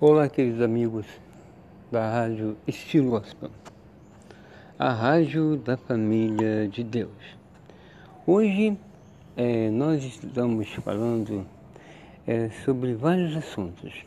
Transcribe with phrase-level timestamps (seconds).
[0.00, 1.06] Olá, queridos amigos
[1.90, 3.48] da Rádio Estilo Gospel,
[4.76, 7.38] a rádio da família de Deus.
[8.26, 8.76] Hoje
[9.36, 11.46] é, nós estamos falando
[12.26, 14.04] é, sobre vários assuntos,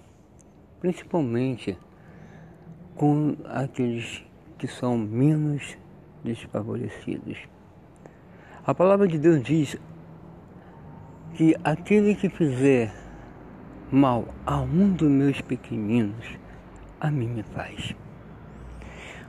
[0.81, 1.77] principalmente
[2.93, 4.25] com aqueles
[4.57, 5.77] que são menos
[6.21, 7.37] desfavorecidos.
[8.65, 9.77] A palavra de Deus diz
[11.35, 13.06] que aquele que fizer
[13.91, 16.25] mal a um dos meus pequeninos,
[16.99, 17.95] a mim me faz.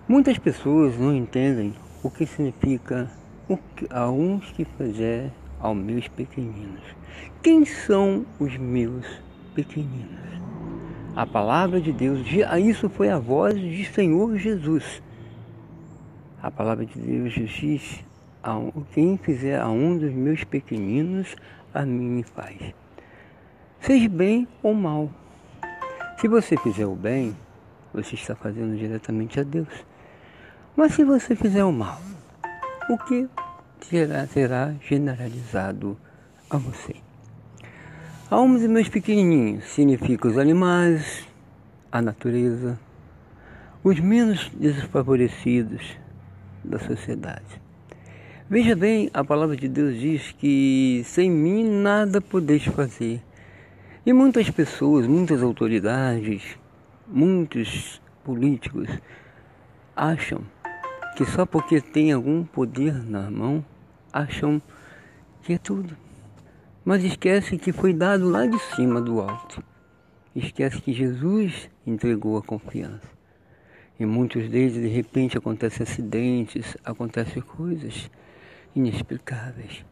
[0.09, 3.09] Muitas pessoas não entendem o que significa
[3.49, 6.83] o que, a uns que fizer aos meus pequeninos.
[7.41, 9.07] Quem são os meus
[9.55, 10.19] pequeninos?
[11.15, 12.27] A palavra de Deus,
[12.61, 15.01] isso foi a voz de Senhor Jesus.
[16.43, 18.05] A palavra de Deus diz:
[18.93, 21.37] quem fizer a um dos meus pequeninos,
[21.73, 22.75] a mim me faz
[23.81, 25.11] seja bem ou mal.
[26.19, 27.37] Se você fizer o bem,
[27.93, 29.69] você está fazendo diretamente a Deus.
[30.77, 32.01] Mas se você fizer o mal,
[32.89, 33.29] o que
[33.81, 35.97] será, será generalizado
[36.49, 36.97] a você?
[38.31, 41.27] Almas e meus pequenininhos significa os animais,
[41.91, 42.79] a natureza,
[43.83, 45.97] os menos desfavorecidos
[46.63, 47.61] da sociedade.
[48.51, 53.23] Veja bem, a palavra de Deus diz que sem mim nada podeis fazer.
[54.09, 56.57] E muitas pessoas, muitas autoridades,
[57.07, 58.89] muitos políticos
[59.95, 60.41] acham
[61.15, 63.63] que só porque tem algum poder na mão,
[64.11, 64.63] acham
[65.43, 65.95] que é tudo.
[66.83, 69.63] Mas esquece que foi dado lá de cima do alto.
[70.35, 73.11] Esquece que Jesus entregou a confiança.
[74.01, 78.11] E muitos deles, de repente, acontecem acidentes, acontecem coisas
[78.75, 79.85] inexplicáveis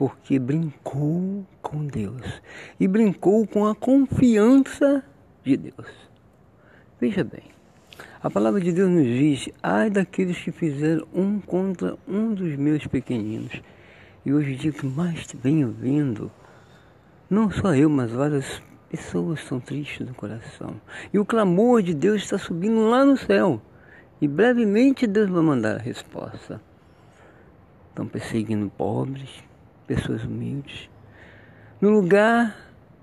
[0.00, 2.40] porque brincou com Deus
[2.80, 5.04] e brincou com a confiança
[5.44, 5.86] de Deus.
[6.98, 7.42] Veja bem,
[8.22, 12.86] a palavra de Deus nos diz: ai daqueles que fizeram um contra um dos meus
[12.86, 13.60] pequeninos.
[14.24, 16.32] E hoje dia que mais venho vendo,
[17.28, 20.80] não só eu, mas várias pessoas estão tristes no coração.
[21.12, 23.60] E o clamor de Deus está subindo lá no céu.
[24.18, 26.58] E brevemente Deus vai mandar a resposta.
[27.90, 29.49] Estão perseguindo pobres,
[29.90, 30.88] pessoas humildes,
[31.80, 32.56] no lugar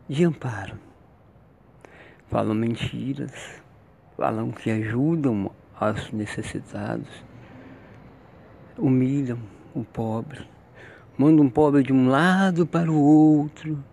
[0.07, 0.79] de amparo.
[2.29, 3.61] Falam mentiras,
[4.15, 7.09] falam que ajudam aos necessitados,
[8.77, 9.37] humilham
[9.75, 10.47] o pobre,
[11.17, 13.83] mandam um pobre de um lado para o outro,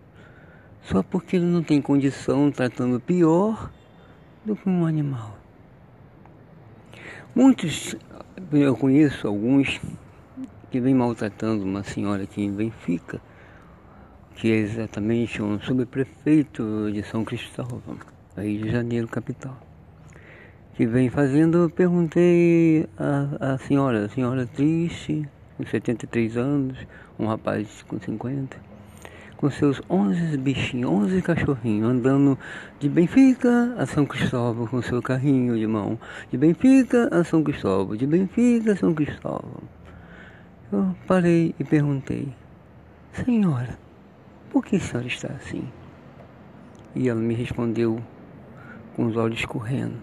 [0.83, 3.73] só porque ele não tem condição, tratando pior
[4.45, 5.37] do que um animal.
[7.35, 7.93] Muitos,
[8.53, 9.81] eu conheço alguns
[10.75, 13.21] que vem maltratando uma senhora aqui em Benfica,
[14.35, 17.97] que é exatamente um subprefeito de São Cristóvão,
[18.37, 19.57] Rio de Janeiro, capital.
[20.73, 25.25] Que vem fazendo, perguntei à, à senhora, a senhora triste,
[25.55, 26.77] com 73 anos,
[27.17, 28.57] um rapaz com 50,
[29.37, 32.37] com seus 11 bichinhos, 11 cachorrinhos, andando
[32.81, 35.97] de Benfica a São Cristóvão com seu carrinho de mão,
[36.29, 39.63] de Benfica a São Cristóvão, de Benfica a São Cristóvão.
[40.71, 42.33] Eu parei e perguntei:
[43.13, 43.77] Senhora,
[44.49, 45.67] por que a senhora está assim?
[46.95, 48.01] E ela me respondeu
[48.95, 50.01] com os olhos correndo: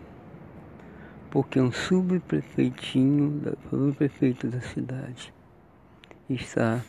[1.31, 5.35] Porque um subprefeitinho, subprefeito da cidade,
[6.31, 6.81] está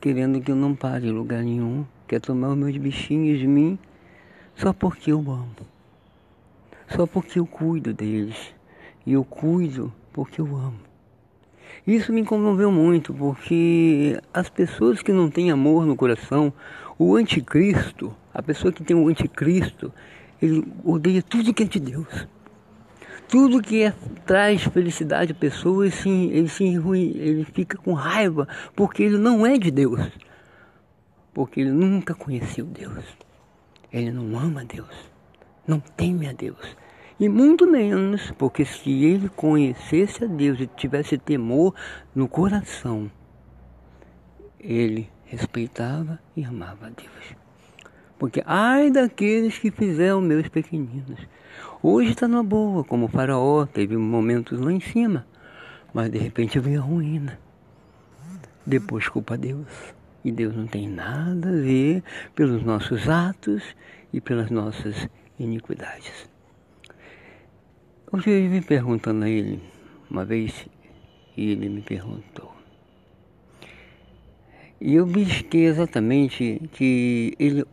[0.00, 3.78] querendo que eu não pare em lugar nenhum, quer tomar os meus bichinhos de mim
[4.56, 5.54] só porque eu amo,
[6.88, 8.54] só porque eu cuido deles.
[9.06, 10.93] E eu cuido porque eu amo.
[11.86, 16.52] Isso me comoveu muito, porque as pessoas que não têm amor no coração,
[16.98, 19.92] o anticristo, a pessoa que tem o anticristo,
[20.40, 22.26] ele odeia tudo que é de Deus.
[23.28, 23.92] Tudo que é,
[24.24, 29.70] traz felicidade à pessoa, ele, se, ele fica com raiva, porque ele não é de
[29.70, 30.00] Deus.
[31.32, 33.04] Porque ele nunca conheceu Deus.
[33.92, 34.94] Ele não ama Deus.
[35.66, 36.76] Não teme a Deus.
[37.18, 41.72] E muito menos, porque se ele conhecesse a Deus e tivesse temor
[42.12, 43.08] no coração,
[44.58, 47.36] ele respeitava e amava a Deus.
[48.18, 51.20] Porque ai daqueles que fizeram meus pequeninos.
[51.80, 55.24] Hoje está na boa, como o faraó, teve momentos lá em cima,
[55.92, 57.38] mas de repente veio a ruína.
[58.66, 59.94] Depois culpa Deus.
[60.24, 62.02] E Deus não tem nada a ver
[62.34, 63.62] pelos nossos atos
[64.10, 65.06] e pelas nossas
[65.38, 66.33] iniquidades.
[68.16, 69.60] Hoje eu me perguntando a ele,
[70.08, 70.68] uma vez,
[71.36, 72.54] e ele me perguntou.
[74.80, 77.64] E eu busquei exatamente que ele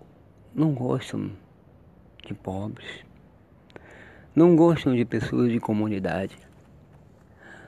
[0.56, 1.16] não gosta
[2.26, 3.06] de pobres,
[4.36, 6.36] não gostam de pessoas de comunidade,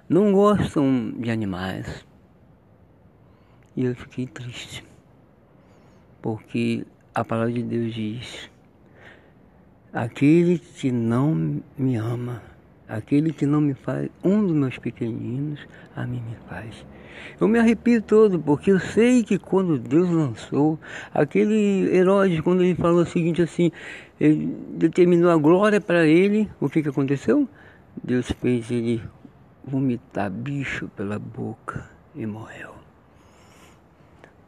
[0.09, 2.03] não gostam de animais.
[3.75, 4.83] E eu fiquei triste,
[6.23, 8.49] porque a palavra de Deus diz:
[9.93, 12.41] aquele que não me ama,
[12.87, 15.59] aquele que não me faz, um dos meus pequeninos,
[15.95, 16.85] a mim me faz.
[17.39, 20.79] Eu me arrepio todo, porque eu sei que quando Deus lançou,
[21.13, 23.71] aquele Herodes, quando ele falou o seguinte assim,
[24.19, 27.47] ele determinou a glória para ele, o que, que aconteceu?
[28.03, 29.01] Deus fez ele
[29.63, 32.73] vomitar bicho pela boca e morreu.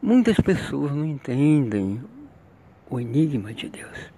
[0.02, 2.02] Muitas pessoas não entendem
[2.90, 4.15] o enigma de Deus.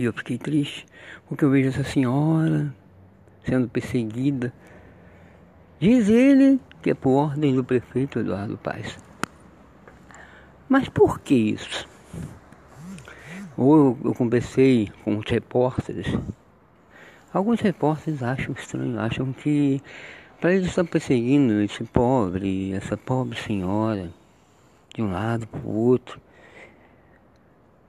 [0.00, 0.86] E eu fiquei triste,
[1.28, 2.74] porque eu vejo essa senhora
[3.44, 4.50] sendo perseguida.
[5.78, 8.98] Diz ele que é por ordem do prefeito Eduardo Paes.
[10.66, 11.86] Mas por que isso?
[13.58, 16.06] Ou eu conversei com os repórteres.
[17.30, 19.82] Alguns repórteres acham estranho, acham que
[20.40, 24.08] para eles estar perseguindo esse pobre, essa pobre senhora,
[24.94, 26.18] de um lado para o outro,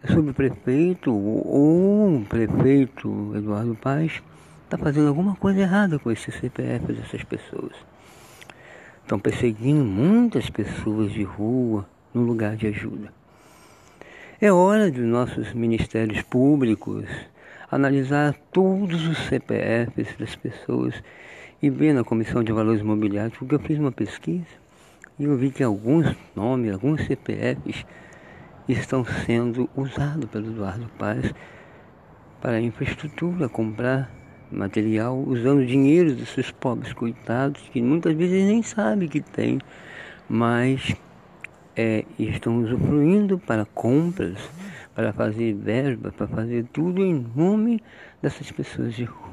[0.03, 4.21] é sobre o prefeito ou o prefeito Eduardo Paes
[4.63, 7.73] está fazendo alguma coisa errada com esse CPF dessas pessoas.
[9.03, 13.13] Estão perseguindo muitas pessoas de rua no lugar de ajuda.
[14.39, 17.05] É hora de nossos ministérios públicos
[17.69, 20.95] analisar todos os CPFs das pessoas
[21.61, 24.47] e ver na Comissão de Valores Imobiliários, porque eu fiz uma pesquisa
[25.19, 27.85] e eu vi que alguns nomes, alguns CPFs
[28.67, 31.33] estão sendo usados pelo Eduardo Paz
[32.41, 34.11] para infraestrutura, comprar
[34.51, 39.59] material usando dinheiro dos seus pobres coitados, que muitas vezes nem sabem que tem,
[40.27, 40.95] mas
[41.75, 44.37] é, estão usufruindo para compras,
[44.93, 47.81] para fazer verba, para fazer tudo em nome
[48.21, 49.31] dessas pessoas de rua.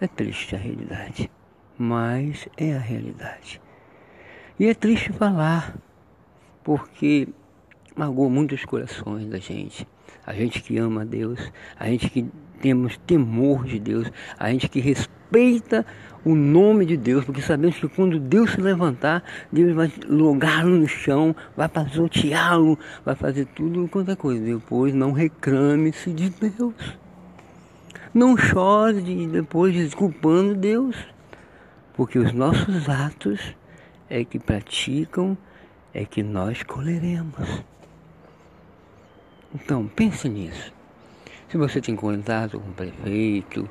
[0.00, 1.30] É triste a realidade,
[1.76, 3.60] mas é a realidade.
[4.58, 5.76] E é triste falar,
[6.64, 7.28] porque
[7.98, 9.86] magoou muitos corações da gente.
[10.24, 12.24] A gente que ama Deus, a gente que
[12.60, 15.84] temos temor de Deus, a gente que respeita
[16.24, 20.86] o nome de Deus, porque sabemos que quando Deus se levantar, Deus vai logá-lo no
[20.86, 24.44] chão, vai pazoteá-lo, vai fazer tudo quanto é coisa.
[24.44, 26.98] Depois não reclame-se de Deus.
[28.14, 30.96] Não chore depois desculpando Deus,
[31.94, 33.56] porque os nossos atos
[34.08, 35.36] é que praticam,
[35.92, 37.64] é que nós colheremos.
[39.54, 40.72] Então, pense nisso.
[41.48, 43.68] Se você tem contato com o prefeito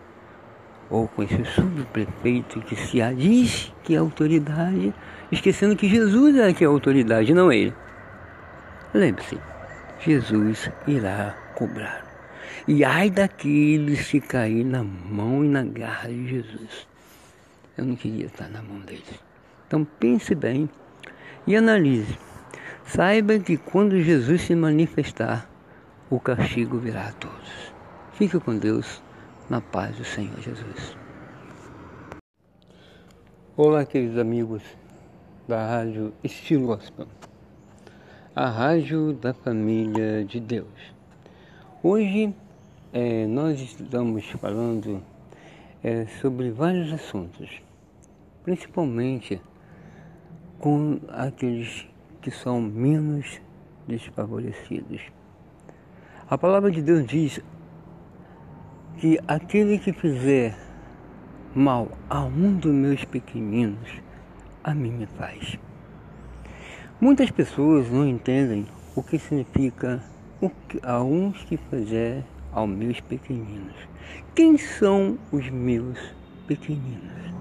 [0.89, 4.93] ou com esse subprefeito que se diz que é autoridade,
[5.31, 7.73] esquecendo que Jesus é que é autoridade, não ele.
[8.93, 9.37] Lembre-se,
[9.99, 12.05] Jesus irá cobrar.
[12.67, 16.87] E ai daqueles que cair na mão e na garra de Jesus.
[17.77, 19.03] Eu não queria estar na mão deles.
[19.67, 20.67] Então pense bem
[21.45, 22.17] e analise.
[22.85, 25.47] Saiba que quando Jesus se manifestar,
[26.09, 27.73] o castigo virá a todos.
[28.13, 29.03] Fique com Deus,
[29.49, 30.97] na paz do Senhor Jesus.
[33.57, 34.63] Olá, queridos amigos
[35.49, 37.07] da Rádio Estilo Gospel,
[38.33, 40.93] a rádio da família de Deus.
[41.83, 42.33] Hoje
[42.93, 45.03] é, nós estamos falando
[45.83, 47.61] é, sobre vários assuntos,
[48.45, 49.41] principalmente
[50.57, 51.85] com aqueles
[52.21, 53.41] que são menos
[53.85, 55.16] desfavorecidos
[56.29, 57.39] a palavra de Deus diz
[58.97, 60.57] que aquele que fizer
[61.55, 63.89] mal a um dos meus pequeninos,
[64.61, 65.57] a mim me faz.
[66.99, 70.03] Muitas pessoas não entendem o que significa
[70.41, 73.75] o que, a uns que fizer aos meus pequeninos.
[74.35, 75.97] Quem são os meus
[76.45, 77.33] pequeninos?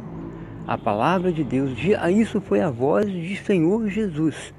[0.64, 1.72] A palavra de Deus,
[2.12, 4.54] isso foi a voz de Senhor Jesus.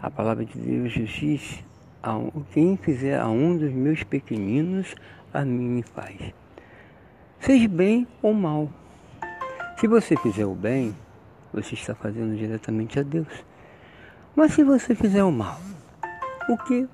[0.00, 1.64] A palavra de Deus diz
[2.52, 4.94] quem fizer a um dos meus pequeninos,
[5.32, 6.16] a mim faz.
[7.40, 8.70] Seja bem ou mal.
[9.78, 10.94] Se você fizer o bem,
[11.52, 13.28] você está fazendo diretamente a Deus.
[14.36, 15.60] Mas se você fizer o mal,
[16.48, 16.88] o que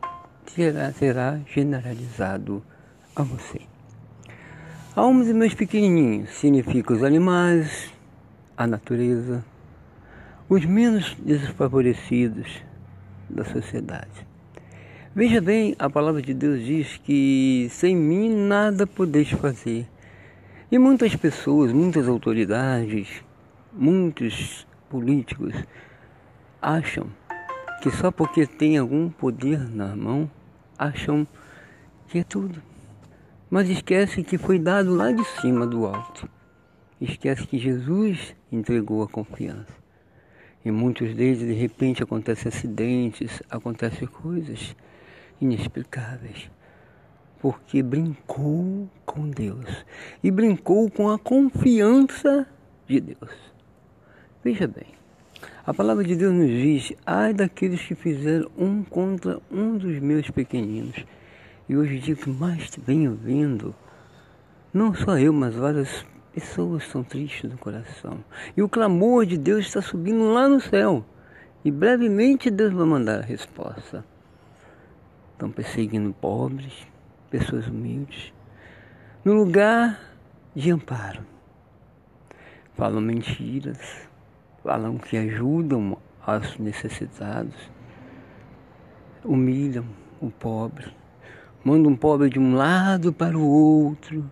[0.46, 2.62] será, será generalizado
[3.16, 3.60] a você?
[4.94, 7.92] A um dos meus pequenininhos significa os animais,
[8.56, 9.44] a natureza,
[10.48, 12.62] os menos desfavorecidos
[13.28, 14.29] da sociedade.
[15.12, 19.84] Veja bem, a palavra de Deus diz que sem mim nada podeis fazer.
[20.70, 23.20] E muitas pessoas, muitas autoridades,
[23.72, 25.52] muitos políticos
[26.62, 27.08] acham
[27.82, 30.30] que só porque tem algum poder na mão,
[30.78, 31.26] acham
[32.06, 32.62] que é tudo.
[33.50, 36.30] mas esquece que foi dado lá de cima do alto.
[37.00, 39.74] Esquece que Jesus entregou a confiança.
[40.64, 44.76] E muitos deles, de repente, acontecem acidentes, acontecem coisas
[45.40, 46.50] inexplicáveis.
[47.40, 49.84] Porque brincou com Deus.
[50.22, 52.46] E brincou com a confiança
[52.86, 53.30] de Deus.
[54.44, 54.86] Veja bem,
[55.66, 60.30] a palavra de Deus nos diz: ai daqueles que fizeram um contra um dos meus
[60.30, 61.04] pequeninos.
[61.68, 63.74] E hoje dia que mais venho vendo,
[64.72, 68.24] não só eu, mas várias pessoas estão tristes no coração.
[68.56, 71.04] E o clamor de Deus está subindo lá no céu.
[71.64, 74.04] E brevemente Deus vai mandar a resposta.
[75.40, 76.86] Estão perseguindo pobres,
[77.30, 78.30] pessoas humildes,
[79.24, 79.98] no lugar
[80.54, 81.22] de amparo.
[82.74, 84.06] Falam mentiras,
[84.62, 87.54] falam que ajudam aos necessitados,
[89.24, 89.86] humilham
[90.20, 90.94] o pobre,
[91.64, 94.30] mandam um pobre de um lado para o outro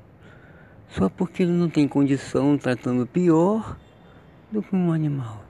[0.91, 3.79] só porque ele não tem condição tratando pior
[4.53, 5.43] do que um animal.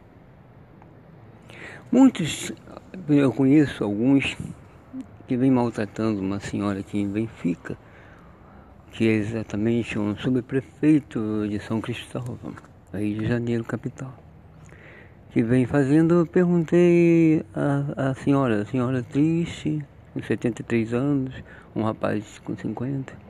[1.91, 2.53] Muitos,
[3.09, 4.37] eu conheço alguns
[5.29, 7.77] que vêm maltratando uma senhora aqui em Benfica,
[8.93, 12.55] que é exatamente um subprefeito de São Cristóvão,
[12.95, 14.19] aí de Janeiro, capital.
[15.31, 21.35] Que vem fazendo, perguntei à, à senhora, a senhora triste, com 73 anos,
[21.77, 23.29] um rapaz com 50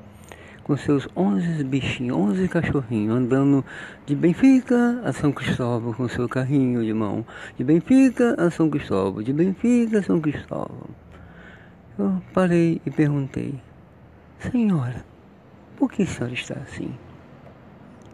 [0.62, 3.64] com seus 11 bichinhos, 11 cachorrinhos, andando
[4.04, 7.24] de Benfica a São Cristóvão com seu carrinho de mão.
[7.56, 11.07] De Benfica a São Cristóvão, de Benfica a São Cristóvão.
[11.98, 13.60] Eu parei e perguntei,
[14.38, 15.04] Senhora,
[15.76, 16.94] por que a senhora está assim?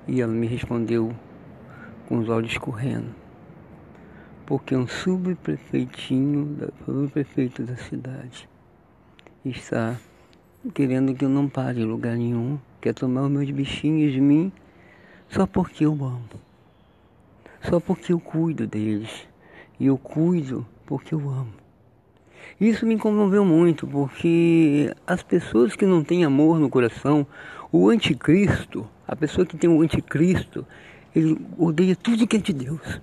[0.09, 1.15] E ela me respondeu
[2.09, 3.15] com os olhos correndo,
[4.47, 8.49] porque um subprefeitinho, subprefeito da cidade,
[9.45, 10.01] está
[10.73, 14.51] querendo que eu não pare em lugar nenhum, quer tomar os meus bichinhos de mim
[15.29, 16.25] só porque eu amo,
[17.61, 19.29] só porque eu cuido deles
[19.79, 21.64] e eu cuido porque eu amo.
[22.61, 27.27] Isso me comoveu muito, porque as pessoas que não têm amor no coração,
[27.73, 30.67] o anticristo, a pessoa que tem o anticristo,
[31.15, 33.01] ele odeia tudo que é de Deus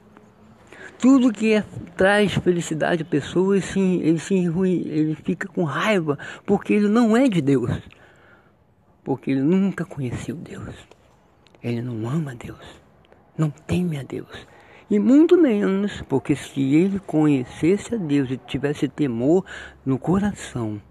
[1.01, 1.65] tudo que é,
[1.97, 3.65] traz felicidade à pessoa, ele,
[4.19, 7.71] se, ele, ele fica com raiva, porque ele não é de Deus.
[9.03, 10.75] Porque ele nunca conheceu Deus.
[11.63, 12.79] Ele não ama Deus.
[13.35, 14.47] Não teme a Deus.
[14.91, 19.45] E muito menos, porque se ele conhecesse a Deus e tivesse temor
[19.85, 20.81] no coração,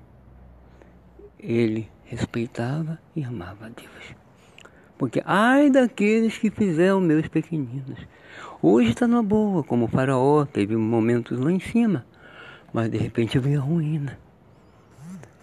[1.39, 4.17] ele respeitava e amava a Deus.
[4.97, 7.99] Porque ai daqueles que fizeram meus pequeninos.
[8.63, 12.07] Hoje está na boa, como o faraó, teve momentos lá em cima,
[12.73, 14.19] mas de repente veio a ruína.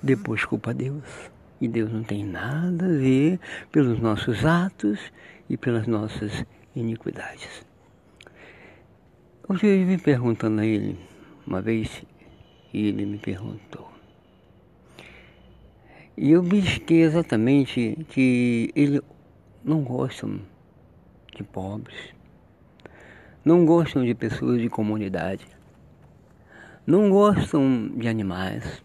[0.02, 1.04] Depois culpa Deus.
[1.62, 3.40] E Deus não tem nada a ver
[3.72, 5.00] pelos nossos atos
[5.48, 6.44] e pelas nossas
[6.76, 7.68] iniquidades.
[9.50, 11.00] Hoje eu vim perguntando a ele,
[11.46, 12.04] uma vez,
[12.74, 13.90] e ele me perguntou.
[16.18, 19.02] E eu busquei exatamente que ele
[19.64, 20.42] não gostam
[21.34, 22.14] de pobres,
[23.46, 25.48] não gostam de pessoas de comunidade,
[26.86, 28.84] não gostam de animais.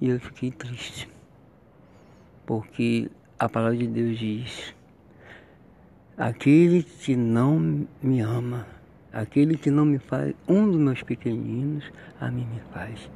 [0.00, 1.08] E eu fiquei triste,
[2.46, 3.10] porque
[3.40, 4.72] a palavra de Deus diz:
[6.16, 8.72] aquele que não me ama,
[9.14, 11.84] aquele que não me faz, um dos meus pequeninos,
[12.20, 13.08] a mim me faz.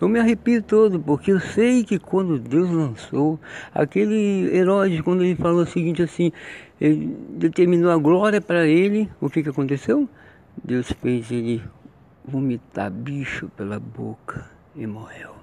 [0.00, 3.38] Eu me arrepio todo, porque eu sei que quando Deus lançou,
[3.74, 6.32] aquele herói, quando ele falou o seguinte assim,
[6.80, 10.08] ele determinou a glória para ele, o que, que aconteceu?
[10.62, 11.62] Deus fez ele
[12.24, 15.34] vomitar bicho pela boca e morreu.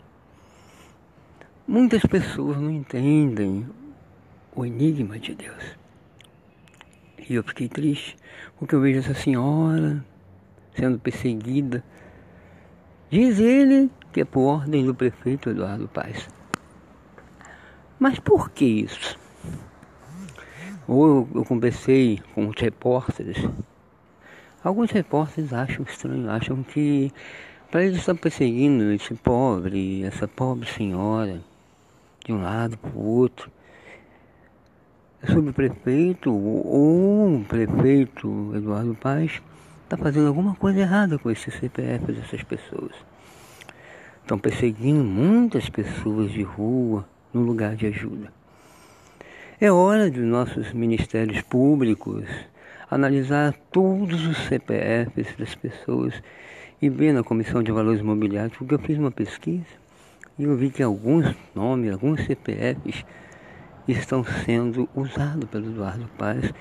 [1.67, 3.67] Muitas pessoas não entendem
[4.55, 5.77] o enigma de Deus.
[7.29, 8.15] E eu fiquei triste,
[8.57, 10.03] porque eu vejo essa senhora
[10.73, 11.83] sendo perseguida.
[13.09, 16.29] Diz ele que é por ordem do prefeito Eduardo Paes.
[17.99, 19.19] Mas por que isso?
[20.87, 23.37] Ou eu conversei com os repórteres.
[24.63, 27.11] Alguns repórteres acham estranho, acham que
[27.69, 31.41] para eles estar perseguindo esse pobre, essa pobre senhora,
[32.25, 33.51] de um lado para o outro,
[35.25, 39.41] subprefeito ou o prefeito Eduardo Paes
[39.83, 42.91] está fazendo alguma coisa errada com esse CPF dessas pessoas.
[44.21, 48.31] Estão perseguindo muitas pessoas de rua no lugar de ajuda.
[49.59, 52.25] É hora de nossos ministérios públicos
[52.91, 56.13] analisar todos os CPFs das pessoas
[56.81, 59.65] e ver na Comissão de Valores Imobiliários, porque eu fiz uma pesquisa
[60.37, 63.03] E eu vi que alguns nomes, alguns CPFs
[63.91, 66.53] estão sendo usados pelo Eduardo Paz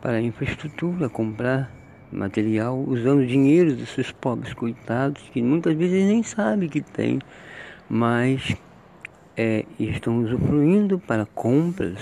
[0.00, 1.70] para infraestrutura, comprar
[2.10, 7.20] material, usando dinheiro desses pobres coitados que muitas vezes nem sabem que tem,
[7.88, 8.56] mas
[9.36, 11.98] é, estão usufruindo para compras,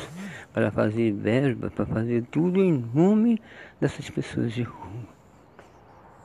[0.53, 3.41] para fazer verba, para fazer tudo em nome
[3.81, 5.07] dessas pessoas de rua.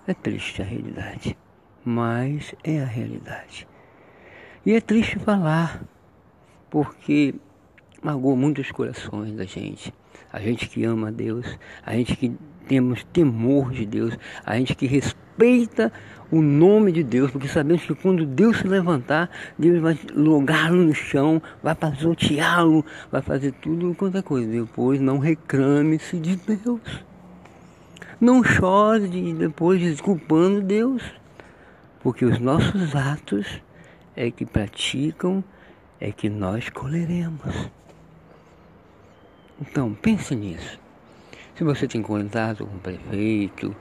[0.08, 1.38] É triste a realidade,
[1.84, 3.68] mas é a realidade.
[4.66, 5.82] E é triste falar,
[6.70, 7.36] porque
[8.02, 9.94] magoa muitos corações da gente.
[10.32, 11.46] A gente que ama a Deus,
[11.86, 12.34] a gente que
[12.68, 15.92] temos temor de Deus, a gente que respeita
[16.32, 19.30] o nome de Deus, porque sabemos que quando Deus se levantar,
[19.60, 24.50] Deus vai logá-lo no chão, vai pazoteá-lo, vai fazer tudo quanto é coisa.
[24.50, 26.82] Depois não reclame-se de Deus.
[28.20, 31.04] Não chore de, depois desculpando Deus,
[32.02, 33.62] porque os nossos atos
[34.16, 35.44] é que praticam,
[36.00, 37.70] é que nós colheremos.
[39.62, 40.80] Então pense nisso.
[41.56, 43.76] Se você tem contato com o prefeito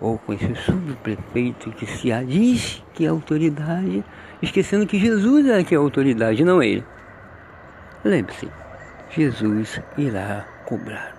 [0.00, 4.04] ou com esse subprefeito que se diz que é autoridade,
[4.40, 6.84] esquecendo que Jesus é que é autoridade, não ele.
[8.04, 8.48] Lembre-se,
[9.10, 11.16] Jesus irá cobrar.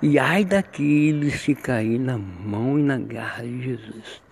[0.00, 4.22] E ai daqueles que cair na mão e na garra de Jesus.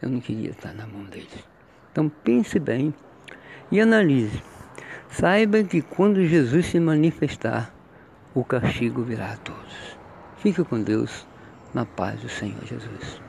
[0.00, 1.44] Eu não queria estar na mão deles.
[1.92, 2.94] Então pense bem
[3.70, 4.42] e analise.
[5.10, 7.74] Saiba que quando Jesus se manifestar,
[8.34, 9.98] o castigo virá a todos.
[10.36, 11.26] Fique com Deus,
[11.74, 13.20] na paz do Senhor Jesus.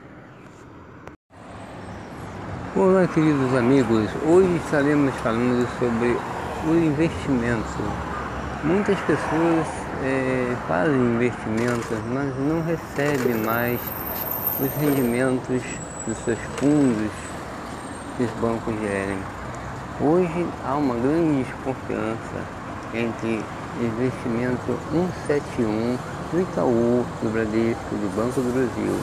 [2.75, 4.09] Olá, queridos amigos.
[4.25, 6.15] Hoje estaremos falando sobre
[6.67, 7.65] o investimento.
[8.63, 9.67] Muitas pessoas
[10.03, 13.79] é, fazem investimentos, mas não recebem mais
[14.59, 15.63] os rendimentos
[16.05, 17.11] dos seus fundos
[18.17, 19.17] que os bancos gerem.
[20.01, 22.59] Hoje há uma grande desconfiança
[22.93, 23.43] entre
[23.85, 25.97] investimento 171
[26.31, 28.95] do Itaú, do Bradesco, do Banco do Brasil.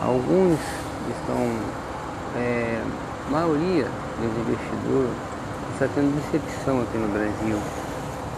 [0.00, 0.58] Alguns
[1.10, 1.36] estão,
[2.36, 2.80] é,
[3.26, 3.86] a maioria
[4.20, 5.12] dos investidores
[5.74, 7.58] está tendo decepção aqui no Brasil,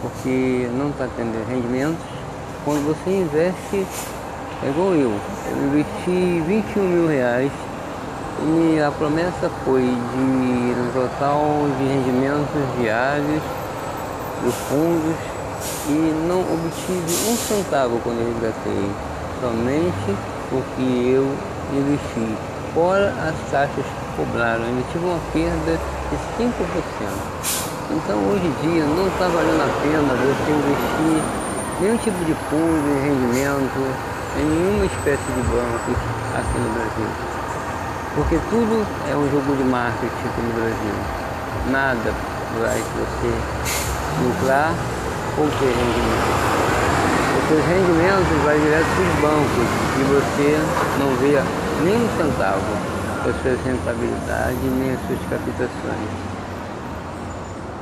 [0.01, 2.03] porque não está tendo rendimentos.
[2.65, 3.85] Quando você investe,
[4.63, 7.51] é igual eu, eu investi 21 mil reais
[8.39, 11.41] e a promessa foi de no total
[11.77, 13.41] de rendimentos diários
[14.43, 15.36] dos fundos
[15.89, 18.91] e não obtive um centavo quando eu resgatei,
[19.39, 20.11] somente
[20.51, 21.23] o que eu
[21.71, 22.35] investi,
[22.73, 25.79] fora as taxas que cobraram, eu tive uma perda
[26.11, 26.51] de 5%.
[27.89, 31.23] Então hoje em dia não está valendo a pena você investir
[31.79, 33.79] nenhum tipo de fundo de rendimento
[34.35, 35.91] em nenhuma espécie de banco
[36.35, 37.09] aqui no Brasil.
[38.15, 40.95] Porque tudo é um jogo de marketing aqui no Brasil.
[41.71, 42.13] Nada
[42.59, 43.31] vai você
[44.23, 44.73] lucrar
[45.37, 46.47] ou ter rendimento.
[47.37, 50.59] Os seus rendimentos vai direto para os bancos e você
[50.99, 51.41] não vê
[51.83, 52.61] nem um centavo
[53.23, 56.09] das suas rentabilidades nem as suas captações.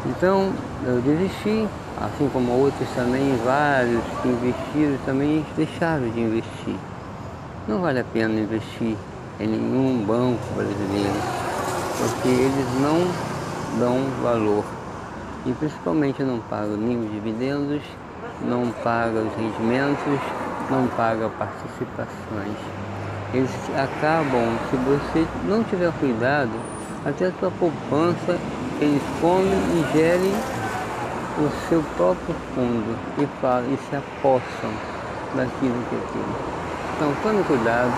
[0.05, 0.51] Então
[0.85, 1.67] eu desisti,
[1.99, 6.75] assim como outros também, vários que investiram também deixaram de investir.
[7.67, 8.95] Não vale a pena investir
[9.39, 11.19] em nenhum banco brasileiro,
[11.97, 13.07] porque eles não
[13.79, 14.63] dão valor
[15.45, 17.81] e principalmente não paga nenhum dividendos,
[18.41, 20.19] não paga os rendimentos,
[20.69, 22.57] não paga participações.
[23.33, 26.51] Eles acabam, se você não tiver cuidado,
[27.05, 28.39] até a sua poupança,
[28.79, 30.33] eles comem e gerem
[31.37, 34.71] o seu próprio fundo e, falam, e se apossam
[35.35, 36.35] daquilo que é aquilo.
[36.95, 37.93] Então tome cuidado.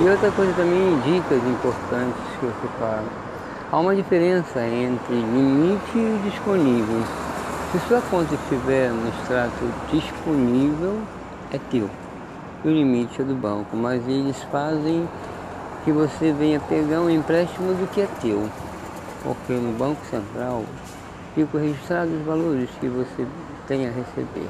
[0.00, 3.27] E outra coisa também, dicas importantes que você fala
[3.70, 7.02] Há uma diferença entre limite e disponível.
[7.70, 9.52] Se sua conta estiver no extrato
[9.92, 10.98] disponível,
[11.52, 11.90] é teu.
[12.64, 15.06] E o limite é do banco, mas eles fazem
[15.84, 18.48] que você venha pegar um empréstimo do que é teu.
[19.22, 20.64] Porque no Banco Central
[21.34, 23.26] ficam registrados os valores que você
[23.66, 24.48] tem a receber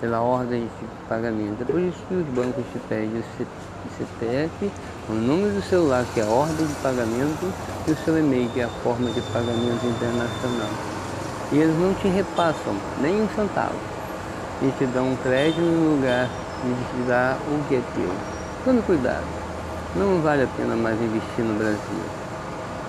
[0.00, 1.60] pela ordem de pagamento.
[1.60, 4.72] É por isso que os bancos te pedem o CPF,
[5.08, 7.52] o número do celular, que é a ordem de pagamento,
[7.86, 10.68] e o seu e-mail, que é a forma de pagamento internacional.
[11.52, 13.78] E eles não te repassam nem um centavo.
[14.62, 16.28] E te dão um crédito no lugar
[16.64, 18.10] de te dar o que é teu.
[18.64, 19.24] Tome cuidado.
[19.94, 22.02] Não vale a pena mais investir no Brasil.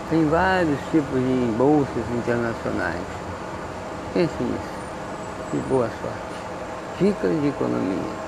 [0.09, 3.03] Tem vários tipos de bolsas internacionais.
[4.13, 4.77] Pense nisso.
[5.53, 6.37] E boa sorte.
[6.99, 8.26] Dicas de economia.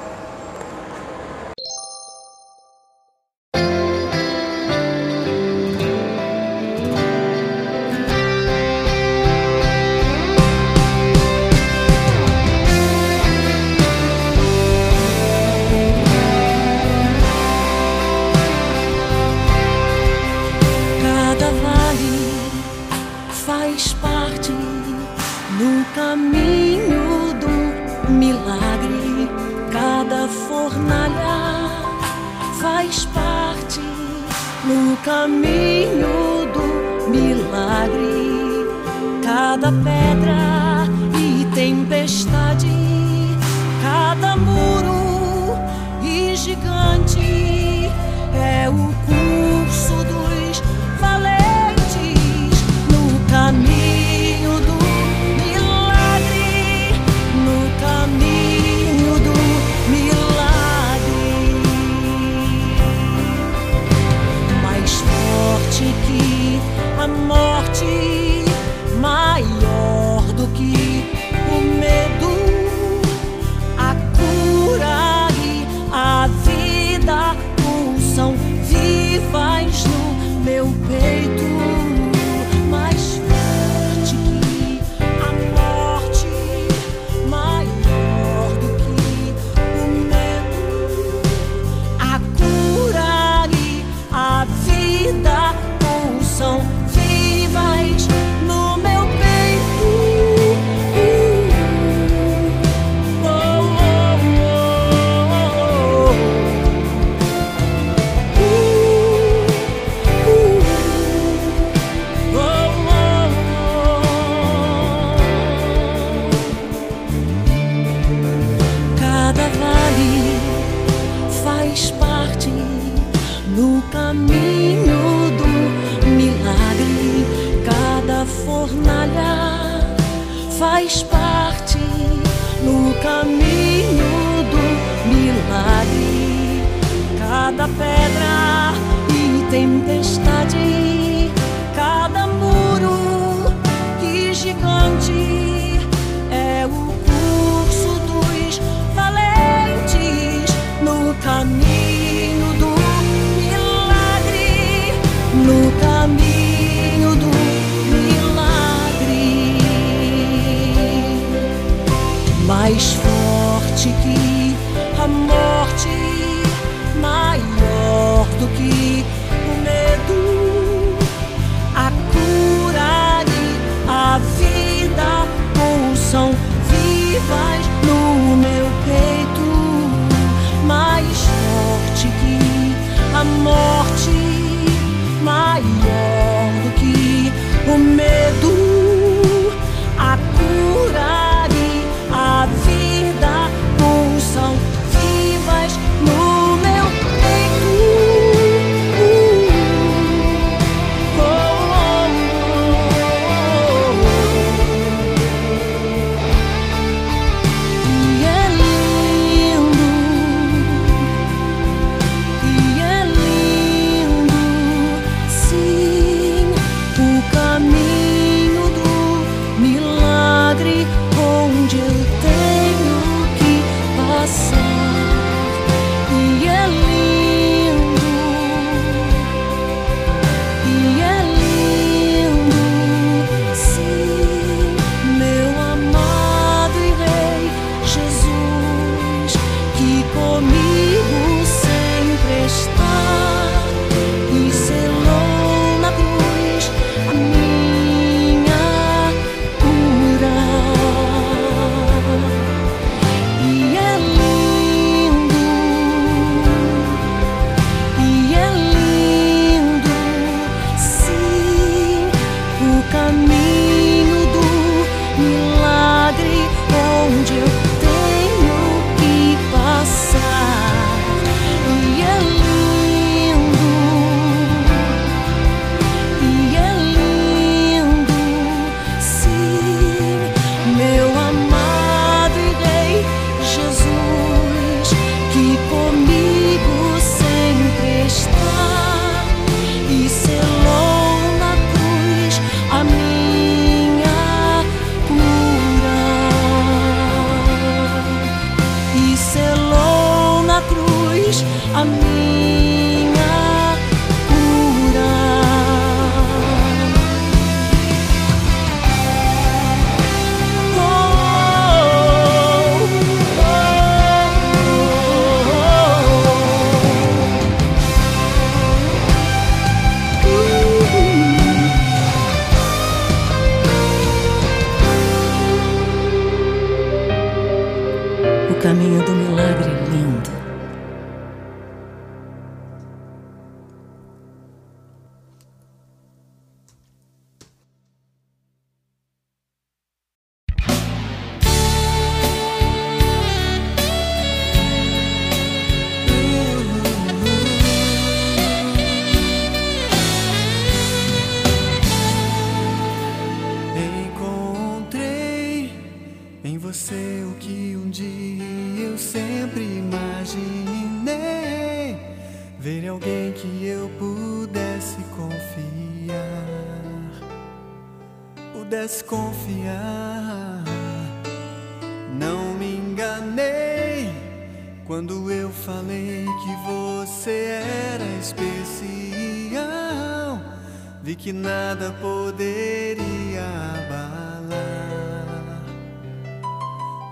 [381.10, 383.44] e que nada poderia
[383.74, 384.52] abalar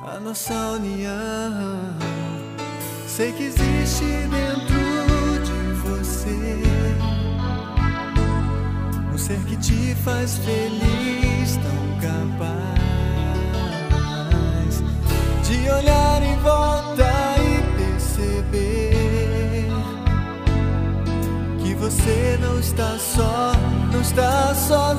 [0.05, 1.95] a nossa união.
[3.07, 4.77] Sei que existe dentro
[5.43, 6.38] de você
[9.12, 12.43] um ser que te faz feliz, tão capaz
[15.43, 16.77] de olhar em volta.
[21.89, 23.54] Você não está só,
[23.93, 24.97] não está sozinha.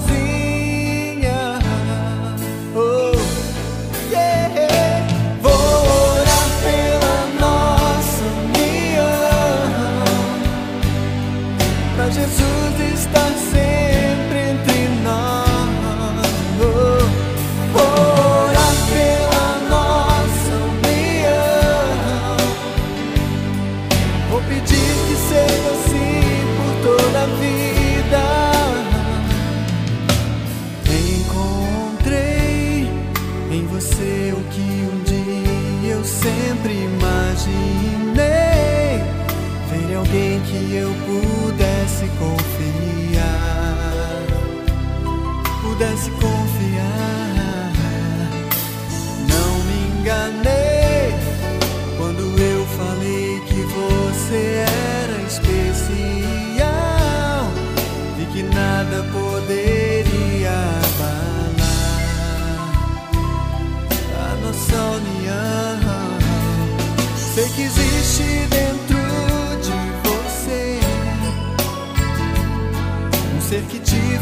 [2.74, 3.17] Oh.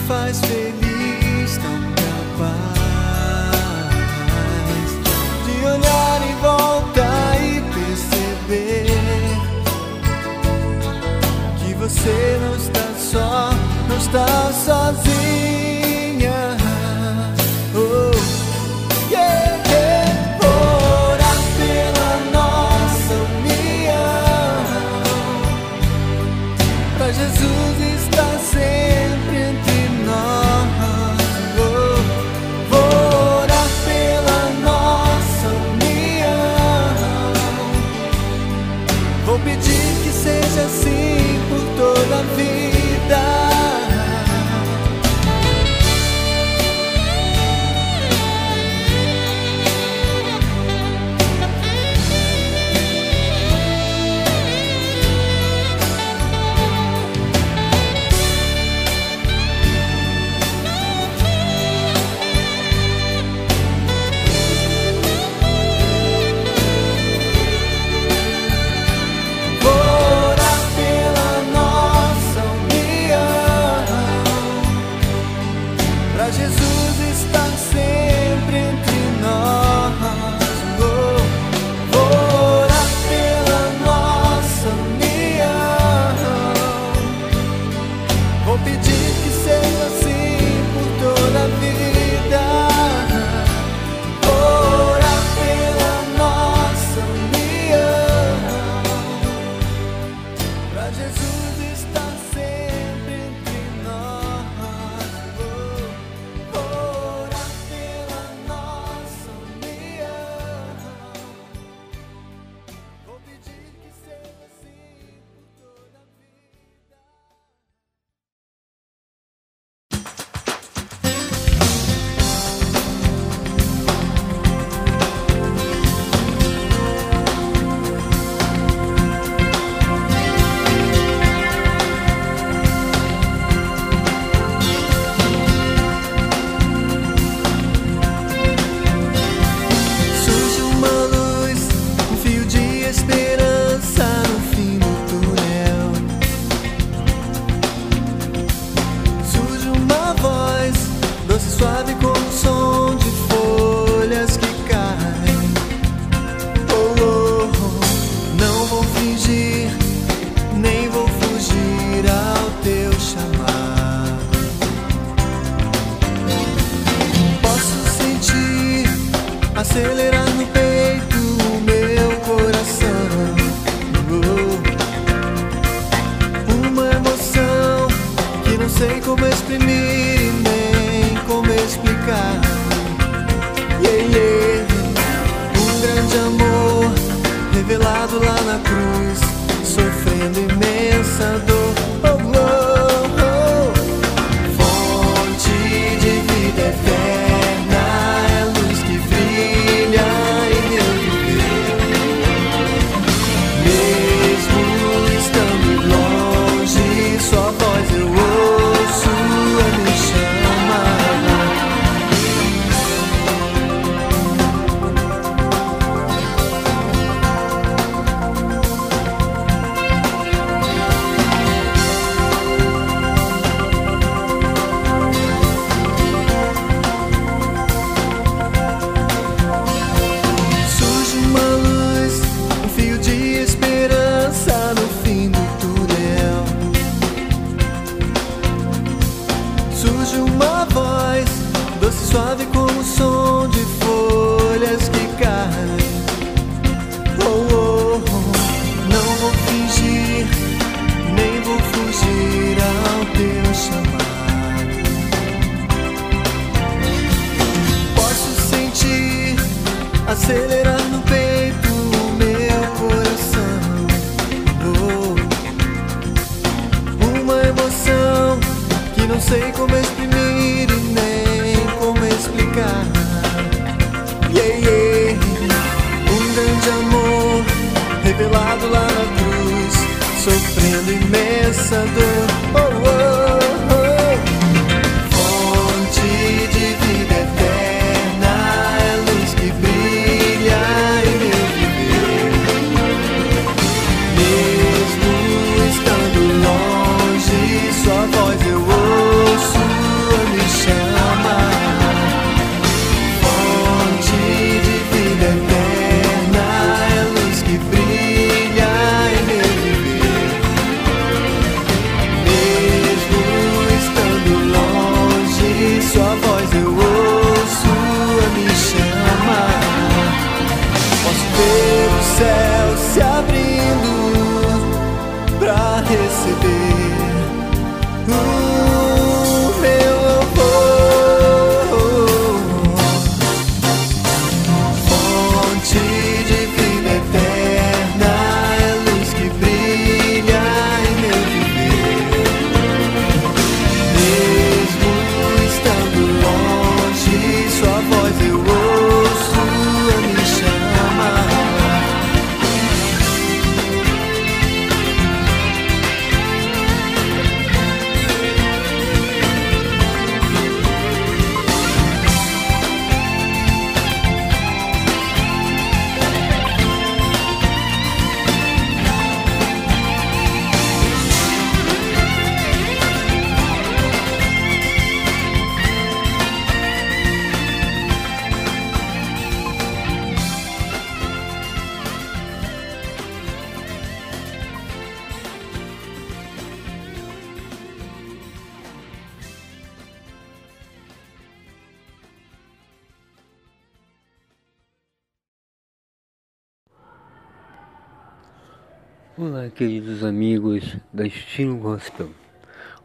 [0.06, 2.70] faz feliz, tão capaz
[5.44, 7.06] de olhar em volta
[7.42, 8.86] e perceber
[11.58, 13.50] que você não está só,
[13.88, 15.05] não está sozinho.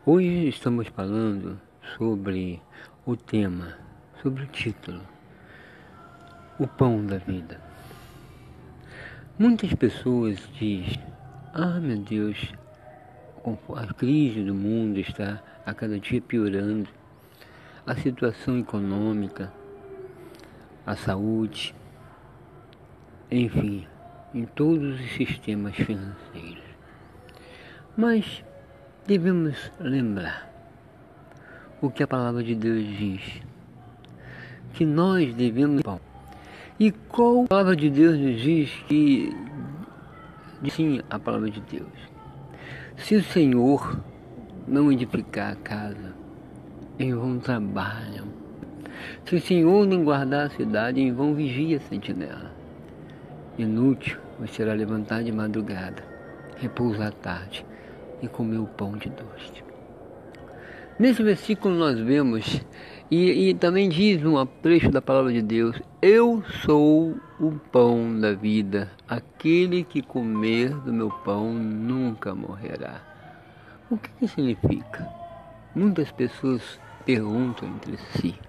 [0.03, 1.61] Hoje estamos falando
[1.95, 2.59] sobre
[3.05, 3.77] o tema,
[4.19, 4.99] sobre o título,
[6.57, 7.61] o pão da vida.
[9.37, 10.99] Muitas pessoas dizem,
[11.53, 12.51] ah meu Deus,
[13.75, 16.89] a crise do mundo está a cada dia piorando,
[17.85, 19.53] a situação econômica,
[20.83, 21.75] a saúde,
[23.29, 23.87] enfim,
[24.33, 26.63] em todos os sistemas financeiros.
[27.95, 28.43] Mas
[29.11, 30.49] devemos lembrar
[31.81, 33.41] o que a palavra de Deus diz.
[34.71, 35.81] Que nós devemos.
[36.79, 39.35] E qual a palavra de Deus nos diz que.
[40.69, 41.91] Sim, a palavra de Deus.
[42.95, 43.99] Se o Senhor
[44.65, 46.13] não edificar a casa,
[46.97, 48.27] em vão trabalham.
[49.25, 52.51] Se o Senhor não guardar a cidade, em vão vigia a sentinela.
[53.57, 56.01] Inútil você será levantar de madrugada,
[56.57, 57.65] repousar à tarde
[58.21, 59.71] e comeu o pão de doce.
[61.01, 62.61] Nesse versículo nós vemos,
[63.09, 68.33] e, e também diz um apreço da palavra de Deus: Eu sou o pão da
[68.33, 73.01] vida, aquele que comer do meu pão nunca morrerá.
[73.89, 75.09] O que, que significa?
[75.73, 78.39] Muitas pessoas perguntam entre si: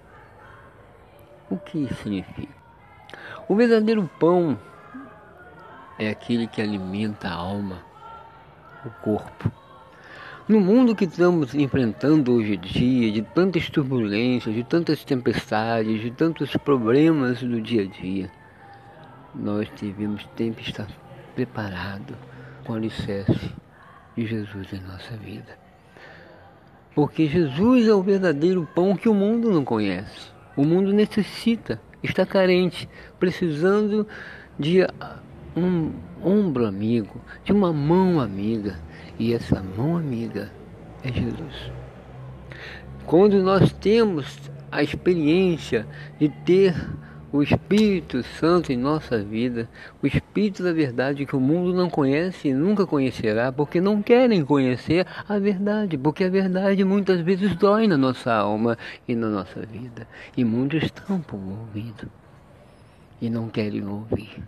[1.49, 2.53] O que significa?
[3.49, 4.59] O verdadeiro pão
[5.97, 7.79] é aquele que alimenta a alma,
[8.85, 9.62] o corpo
[10.45, 16.11] no mundo que estamos enfrentando hoje em dia, de tantas turbulências, de tantas tempestades, de
[16.11, 18.29] tantos problemas do dia a dia,
[19.33, 20.87] nós devemos sempre estar
[21.33, 22.17] preparados
[22.65, 23.53] com o alicerce
[24.17, 25.57] de Jesus em nossa vida.
[26.93, 30.29] Porque Jesus é o verdadeiro pão que o mundo não conhece.
[30.57, 34.05] O mundo necessita, está carente, precisando
[34.59, 34.85] de
[35.55, 38.77] um ombro amigo, de uma mão amiga.
[39.19, 40.51] E essa mão amiga
[41.03, 41.71] é Jesus.
[43.05, 44.39] Quando nós temos
[44.71, 45.85] a experiência
[46.19, 46.73] de ter
[47.31, 49.67] o Espírito Santo em nossa vida,
[50.01, 54.45] o Espírito da verdade que o mundo não conhece e nunca conhecerá, porque não querem
[54.45, 59.61] conhecer a verdade, porque a verdade muitas vezes dói na nossa alma e na nossa
[59.61, 60.07] vida,
[60.37, 62.07] e muitos tampam o ouvido
[63.19, 64.43] e não querem ouvir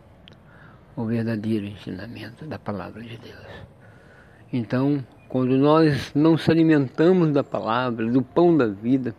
[0.96, 3.75] o verdadeiro ensinamento da palavra de Deus.
[4.58, 9.14] Então, quando nós não se alimentamos da palavra, do pão da vida,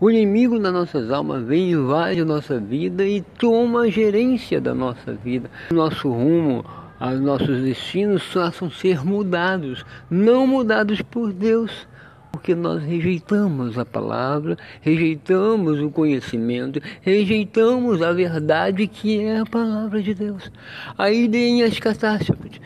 [0.00, 4.74] o inimigo das nossas almas vem, invade a nossa vida e toma a gerência da
[4.74, 5.48] nossa vida.
[5.70, 6.64] Nosso rumo,
[7.00, 11.86] os nossos destinos façam ser mudados, não mudados por Deus,
[12.32, 20.02] porque nós rejeitamos a palavra, rejeitamos o conhecimento, rejeitamos a verdade que é a palavra
[20.02, 20.50] de Deus.
[20.98, 22.60] Aí vem as catástrofes,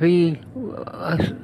[0.00, 0.38] vem
[1.02, 1.34] as,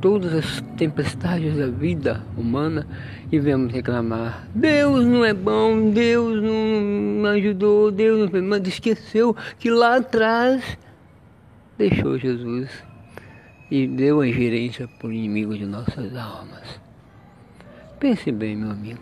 [0.00, 2.86] todas as tempestades da vida humana
[3.32, 9.34] e vemos reclamar: Deus não é bom, Deus não ajudou, Deus não fez, mas esqueceu
[9.58, 10.78] que lá atrás
[11.78, 12.70] deixou Jesus
[13.70, 16.80] e deu a gerência para o inimigo de nossas almas.
[17.98, 19.00] Pense bem, meu amigo.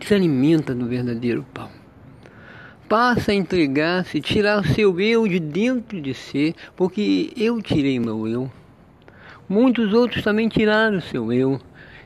[0.00, 1.81] Se alimenta do verdadeiro pão.
[2.92, 8.28] Passa a entregar-se, tirar o seu eu de dentro de si, porque eu tirei meu
[8.28, 8.52] eu.
[9.48, 11.58] Muitos outros também tiraram o seu eu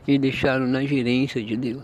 [0.06, 1.82] e deixaram na gerência de Deus.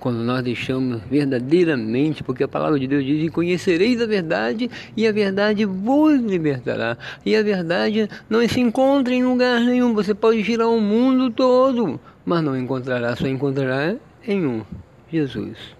[0.00, 5.12] Quando nós deixamos verdadeiramente, porque a palavra de Deus diz: Conhecereis a verdade, e a
[5.12, 6.96] verdade vos libertará.
[7.26, 9.92] E a verdade não se encontra em lugar nenhum.
[9.92, 14.62] Você pode girar o mundo todo, mas não encontrará, só encontrará em um,
[15.12, 15.73] Jesus.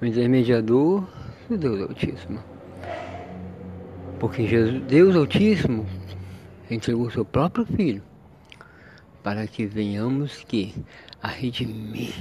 [0.00, 1.06] O intermediador
[1.48, 2.42] do Deus Altíssimo.
[4.18, 5.86] Porque Jesus, Deus Altíssimo
[6.70, 8.02] entregou seu próprio Filho
[9.22, 10.74] para que venhamos que
[11.22, 12.14] a redimir.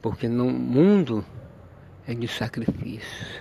[0.00, 1.24] Porque no mundo
[2.06, 3.40] é de sacrifícios,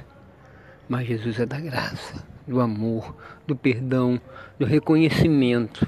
[0.89, 4.19] mas Jesus é da graça, do amor, do perdão,
[4.57, 5.87] do reconhecimento.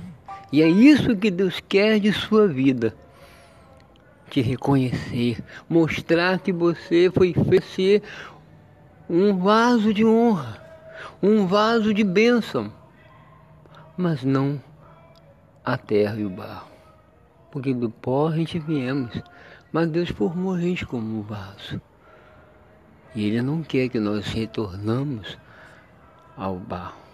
[0.51, 2.93] E é isso que Deus quer de sua vida.
[4.29, 8.03] Te reconhecer, mostrar que você foi ser
[9.09, 10.61] um vaso de honra,
[11.23, 12.71] um vaso de bênção,
[13.95, 14.61] mas não
[15.63, 16.67] a terra e o barro.
[17.51, 19.21] Porque do pó a gente viemos,
[19.71, 21.81] mas Deus formou a gente como um vaso.
[23.15, 25.37] E Ele não quer que nós retornamos
[26.35, 27.06] ao barro.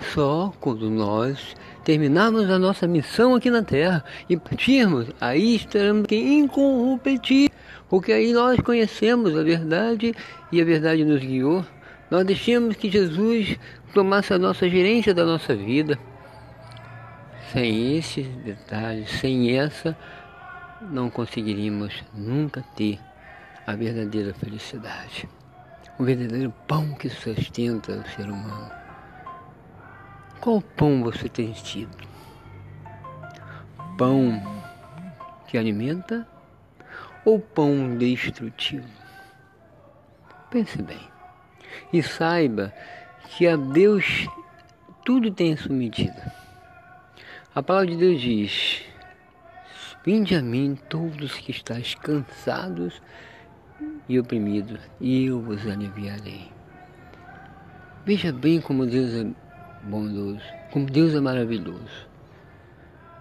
[0.00, 7.50] Só quando nós terminarmos a nossa missão aqui na Terra e partirmos, aí estaremos incorruptíveis,
[7.88, 10.14] porque aí nós conhecemos a verdade
[10.52, 11.64] e a verdade nos guiou.
[12.10, 13.58] Nós deixamos que Jesus
[13.92, 15.98] tomasse a nossa gerência da nossa vida.
[17.52, 19.96] Sem esses detalhes, sem essa,
[20.90, 22.98] não conseguiríamos nunca ter
[23.66, 25.28] a verdadeira felicidade,
[25.98, 28.87] o verdadeiro pão que sustenta o ser humano.
[30.40, 31.96] Qual pão você tem tido?
[33.96, 34.40] Pão
[35.46, 36.26] que alimenta
[37.24, 38.88] ou pão destrutivo?
[40.50, 41.00] Pense bem
[41.92, 42.72] e saiba
[43.28, 44.28] que a Deus
[45.04, 46.32] tudo tem a sua medida.
[47.54, 48.82] A palavra de Deus diz:
[50.04, 53.02] Vinde a mim todos que estáis cansados
[54.08, 56.50] e oprimidos, e eu vos aliviarei.
[58.06, 59.47] Veja bem como Deus é
[59.84, 62.08] bondoso, como Deus é maravilhoso.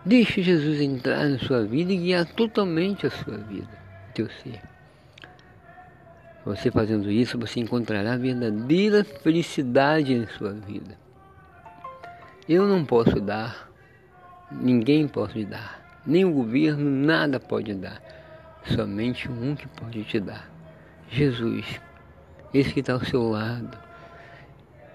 [0.05, 3.69] Deixe Jesus entrar na sua vida e guiar totalmente a sua vida,
[4.13, 4.61] teu ser.
[6.45, 10.97] Você fazendo isso, você encontrará verdadeira felicidade em sua vida.
[12.47, 13.69] Eu não posso dar,
[14.49, 18.01] ninguém pode dar, nem o governo nada pode dar.
[18.63, 20.49] somente um que pode te dar.
[21.09, 21.81] Jesus,
[22.53, 23.77] esse que está ao seu lado,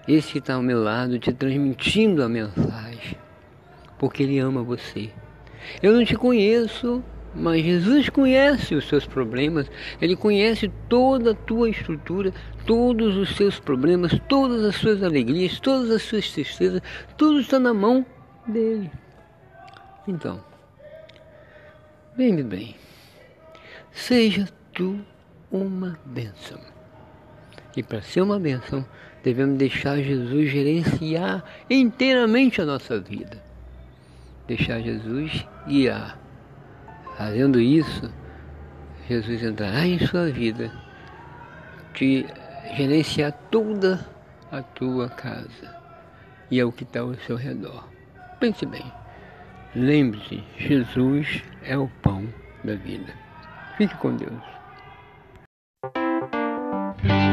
[0.07, 3.17] esse que está ao meu lado te transmitindo a mensagem,
[3.97, 5.09] porque Ele ama você.
[5.81, 9.69] Eu não te conheço, mas Jesus conhece os seus problemas,
[10.01, 12.33] Ele conhece toda a tua estrutura,
[12.65, 16.81] todos os seus problemas, todas as suas alegrias, todas as suas tristezas,
[17.17, 18.05] tudo está na mão
[18.45, 18.91] dele.
[20.07, 20.43] Então,
[22.15, 22.75] bem, bem,
[23.91, 24.99] seja tu
[25.49, 26.59] uma bênção.
[27.75, 28.85] E para ser uma bênção,
[29.23, 33.41] devemos deixar Jesus gerenciar inteiramente a nossa vida.
[34.47, 36.23] Deixar Jesus guiar
[37.17, 38.11] Fazendo isso,
[39.07, 40.71] Jesus entrará em sua vida,
[41.93, 42.25] te
[42.75, 44.03] gerenciar toda
[44.51, 45.75] a tua casa
[46.49, 47.87] e é o que está ao seu redor.
[48.39, 48.91] Pense bem.
[49.75, 52.27] Lembre-se, Jesus é o pão
[52.63, 53.13] da vida.
[53.77, 54.52] Fique com Deus.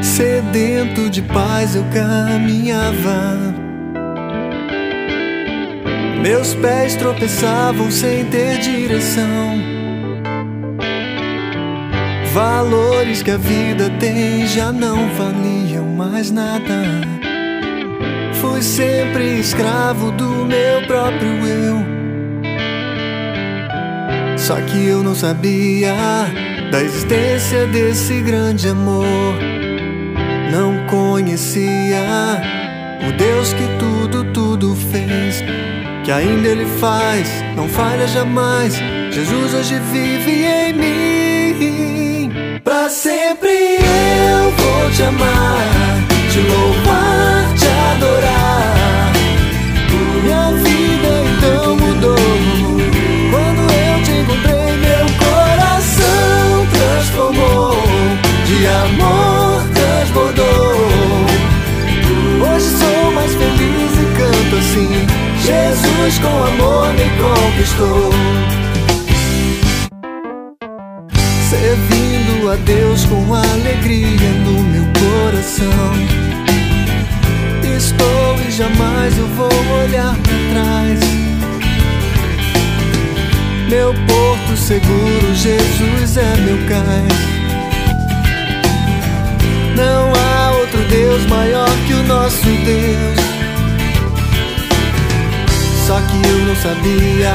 [0.01, 3.37] Sedento de paz eu caminhava.
[6.21, 9.59] Meus pés tropeçavam sem ter direção.
[12.33, 16.83] Valores que a vida tem já não valiam mais nada.
[18.33, 21.77] Fui sempre escravo do meu próprio eu.
[24.37, 25.95] Só que eu não sabia
[26.71, 29.60] da existência desse grande amor.
[30.91, 32.41] Conhecia
[33.07, 35.41] o Deus que tudo, tudo fez.
[36.03, 38.73] Que ainda Ele faz, não falha jamais.
[39.09, 42.31] Jesus hoje vive em mim.
[42.61, 44.60] Pra sempre eu
[71.49, 75.93] servindo a Deus com alegria no meu coração.
[77.77, 79.49] Estou e jamais eu vou
[79.83, 80.99] olhar para trás.
[83.69, 87.31] Meu porto seguro, Jesus é meu cais.
[89.75, 93.20] Não há outro Deus maior que o nosso Deus.
[95.85, 97.33] Só que eu não sabia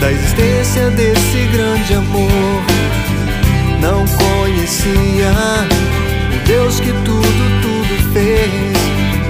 [0.00, 2.80] da existência desse grande amor
[3.80, 5.32] não conhecia
[6.34, 8.50] o Deus que tudo, tudo fez,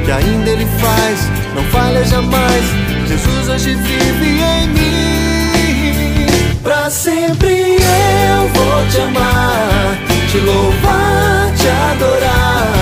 [0.05, 1.19] que ainda Ele faz,
[1.55, 2.65] não falha jamais.
[3.07, 6.27] Jesus hoje vive em mim.
[6.63, 9.99] Pra sempre eu vou te amar,
[10.31, 12.80] te louvar, te adorar.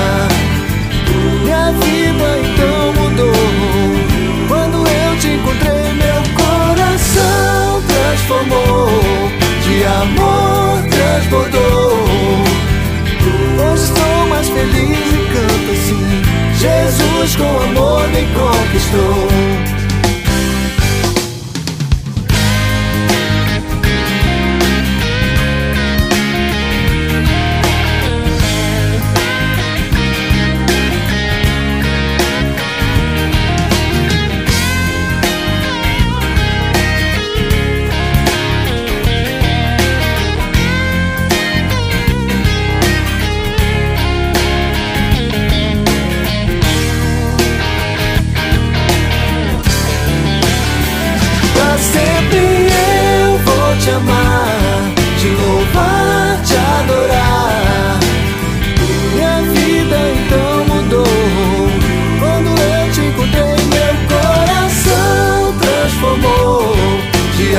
[8.45, 11.99] De amor transbordou.
[13.61, 16.22] Hoje estou mais feliz e canto assim.
[16.55, 19.78] Jesus com amor me conquistou.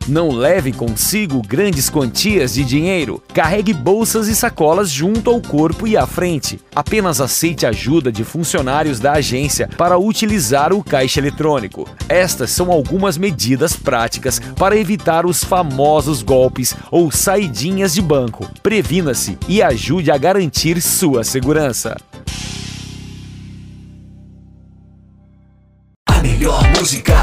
[0.09, 3.21] Não leve consigo grandes quantias de dinheiro.
[3.31, 6.59] Carregue bolsas e sacolas junto ao corpo e à frente.
[6.75, 11.87] Apenas aceite ajuda de funcionários da agência para utilizar o caixa eletrônico.
[12.09, 18.49] Estas são algumas medidas práticas para evitar os famosos golpes ou saidinhas de banco.
[18.63, 21.95] Previna-se e ajude a garantir sua segurança.
[26.07, 27.15] A melhor música,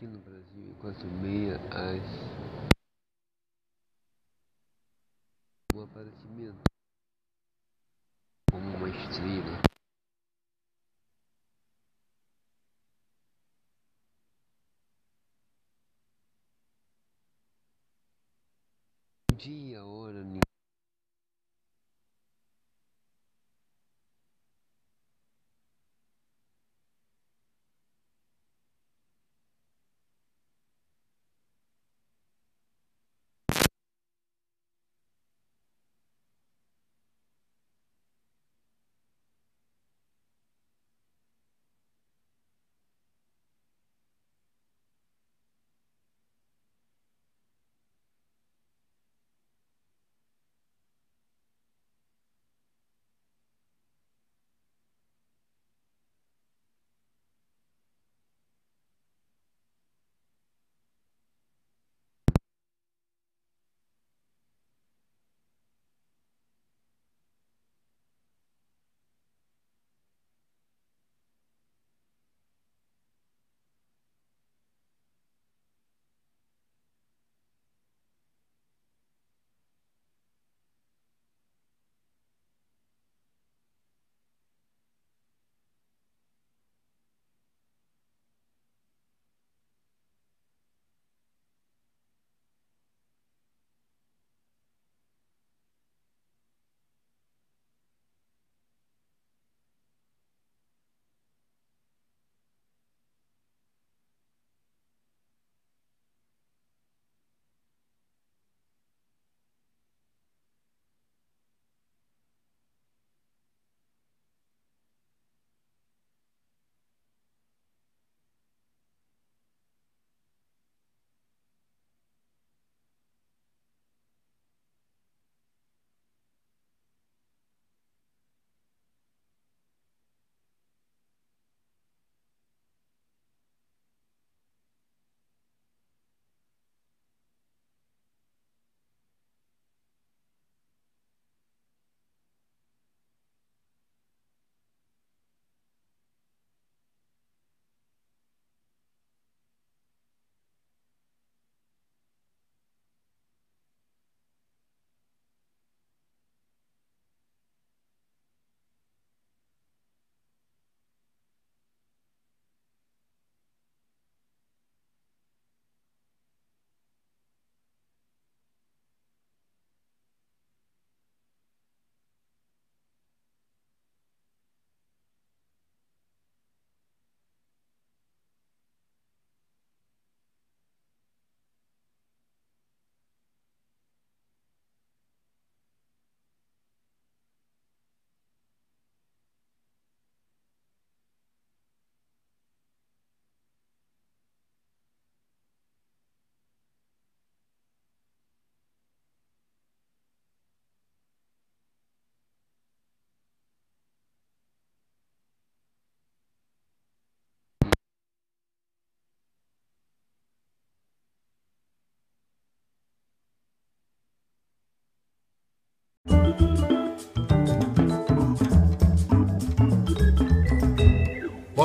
[0.00, 2.00] Aqui no Brasil, enquanto meia às
[5.74, 6.62] um aparecimento
[8.50, 9.60] como uma estrela.
[19.36, 20.24] Dia, hora,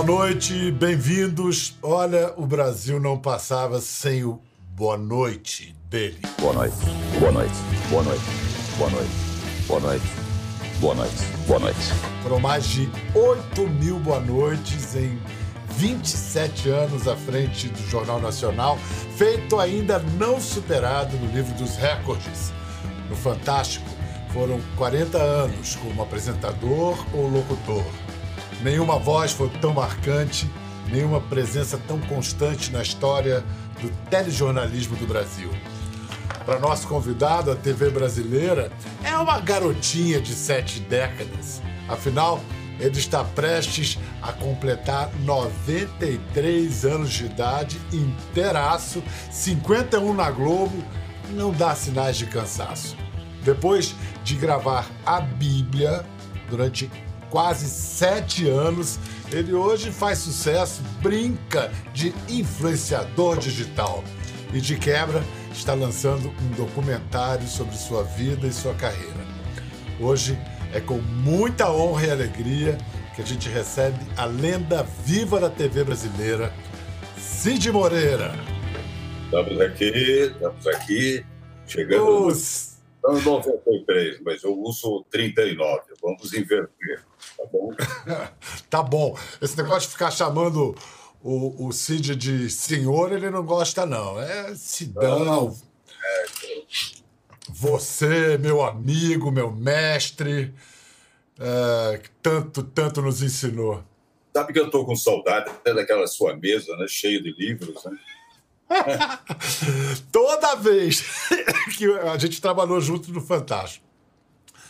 [0.06, 1.76] noite, bem-vindos.
[1.82, 4.39] Olha, o Brasil não passava sem o
[4.76, 6.20] boa noite dele.
[6.39, 6.76] Boa noite,
[7.20, 7.56] boa noite,
[7.89, 8.24] boa noite,
[8.78, 9.12] boa noite,
[9.68, 10.06] boa noite,
[10.80, 11.16] boa noite,
[11.47, 11.80] boa noite.
[12.22, 15.20] Foram mais de 8 mil boa noites em
[15.72, 18.78] 27 anos à frente do Jornal Nacional,
[19.18, 22.53] feito ainda não superado no livro dos recordes.
[23.10, 23.89] No Fantástico,
[24.32, 27.84] foram 40 anos como apresentador ou locutor.
[28.66, 30.49] Nenhuma voz foi tão marcante,
[30.88, 33.43] nenhuma presença tão constante na história
[33.80, 35.51] do telejornalismo do Brasil.
[36.47, 38.72] Para nosso convidado, a TV brasileira
[39.03, 41.61] é uma garotinha de sete décadas.
[41.88, 42.41] Afinal,
[42.80, 50.84] ele está prestes a completar 93 anos de idade, inteiraço, 51 na Globo,
[51.30, 52.97] não dá sinais de cansaço.
[53.43, 53.93] Depois
[54.24, 56.03] de gravar a Bíblia
[56.49, 56.89] durante
[57.36, 58.98] quase sete anos,
[59.30, 64.06] ele hoje faz sucesso, brinca de influenciador digital
[64.54, 65.22] e de quebra
[65.52, 69.20] está lançando um documentário sobre sua vida e sua carreira.
[70.00, 70.40] Hoje
[70.74, 72.78] é com muita honra e alegria
[73.14, 76.54] que a gente recebe a lenda viva da TV brasileira,
[77.18, 78.34] Cid Moreira.
[79.26, 81.26] Estamos aqui, estamos aqui,
[81.68, 82.75] chegando Os...
[83.14, 85.82] no 93, mas eu uso 39.
[86.01, 87.03] Vamos inverter,
[87.38, 87.74] tá bom?
[88.70, 89.18] Tá bom.
[89.41, 90.76] Esse negócio de ficar chamando
[91.22, 94.20] o, o Cid de senhor, ele não gosta, não.
[94.20, 95.56] É Sidão.
[97.49, 100.53] Você, meu amigo, meu mestre,
[101.39, 103.84] é, que tanto, tanto nos ensinou.
[104.36, 107.97] Sabe que eu estou com saudade daquela sua mesa, né, cheia de livros, né?
[110.11, 111.03] Toda vez
[111.78, 113.86] que a gente trabalhou junto no Fantástico,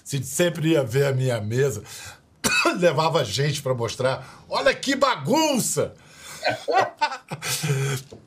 [0.03, 1.83] Cid sempre ia ver a minha mesa,
[2.79, 4.45] levava gente para mostrar.
[4.49, 5.93] Olha que bagunça!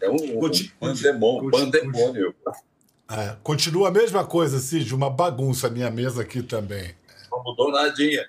[0.00, 0.50] É um, um
[0.80, 1.50] pandemônio.
[1.50, 2.34] pandemônio.
[3.10, 6.94] É, continua a mesma coisa, Cid, uma bagunça a minha mesa aqui também.
[7.30, 8.28] Não mudou nadinha.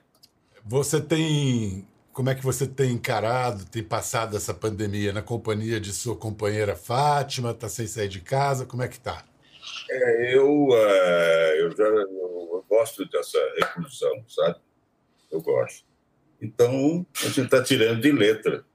[0.65, 1.87] Você tem.
[2.19, 6.75] Como é que você tem encarado, tem passado essa pandemia na companhia de sua companheira
[6.75, 7.53] Fátima?
[7.53, 8.65] Tá sem sair de casa?
[8.65, 9.23] Como é que tá?
[9.89, 14.57] É, eu, eh, eu já eu gosto dessa reclusão, sabe?
[15.31, 15.85] Eu gosto.
[16.41, 18.65] Então, a gente está tirando de letra.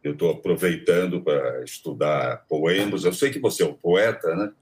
[0.00, 3.02] Eu estou aproveitando para estudar poemas.
[3.02, 4.52] Eu sei que você é um poeta, né?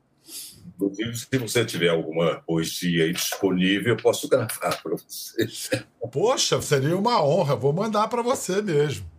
[0.77, 5.49] Inclusive, se você tiver alguma poesia aí disponível, eu posso gravar para você.
[6.12, 7.57] Poxa, seria uma honra.
[7.57, 9.11] Vou mandar para você mesmo.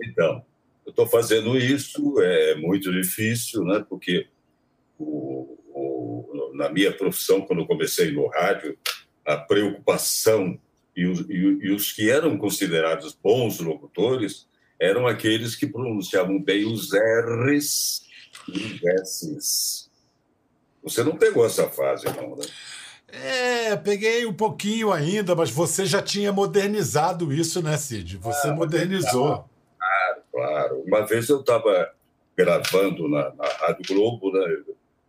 [0.00, 0.42] Então,
[0.86, 3.84] eu estou fazendo isso, é muito difícil, né?
[3.86, 4.26] Porque
[4.98, 8.78] o, o, na minha profissão, quando eu comecei no rádio,
[9.26, 10.58] a preocupação
[10.96, 14.48] e os, e, e os que eram considerados bons locutores
[14.80, 18.06] eram aqueles que pronunciavam bem os R's
[18.48, 19.87] e os S's.
[20.82, 22.44] Você não pegou essa fase, não, né?
[23.10, 28.18] É, peguei um pouquinho ainda, mas você já tinha modernizado isso, né, Cid?
[28.18, 29.48] Você Ah, modernizou.
[29.78, 30.82] Claro, claro.
[30.86, 31.90] Uma vez eu estava
[32.36, 34.62] gravando na, na Rádio Globo, né?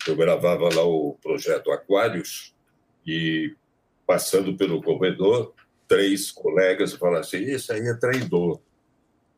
[0.07, 2.53] eu gravava lá o projeto Aquários,
[3.05, 3.53] e
[4.07, 5.53] passando pelo corredor,
[5.88, 8.59] três colegas falaram assim: Esse aí é traidor.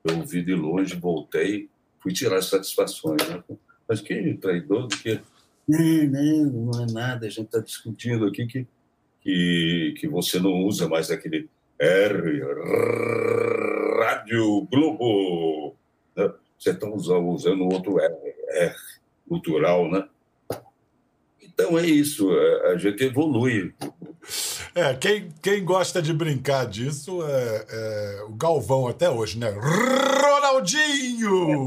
[0.03, 1.69] Eu ouvi de longe, voltei,
[1.99, 3.27] fui tirar satisfações.
[3.27, 3.43] Né?
[3.87, 5.19] Mas que traidor do que?
[5.71, 8.67] Não, não, é nada, a gente está discutindo aqui que,
[9.21, 11.49] que, que você não usa mais aquele
[11.79, 12.41] R,
[13.99, 15.75] Rádio Globo.
[16.15, 16.31] né?
[16.59, 18.13] Você está usando, outro R,
[18.49, 18.75] R,
[19.27, 20.07] cultural, né?
[21.41, 23.73] Então é isso, a a gente evolui.
[24.75, 29.51] É, quem, quem gosta de brincar disso é, é o Galvão até hoje, né?
[30.51, 31.65] Ronaldinho!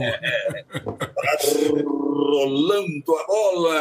[2.12, 3.80] Rolando a bola!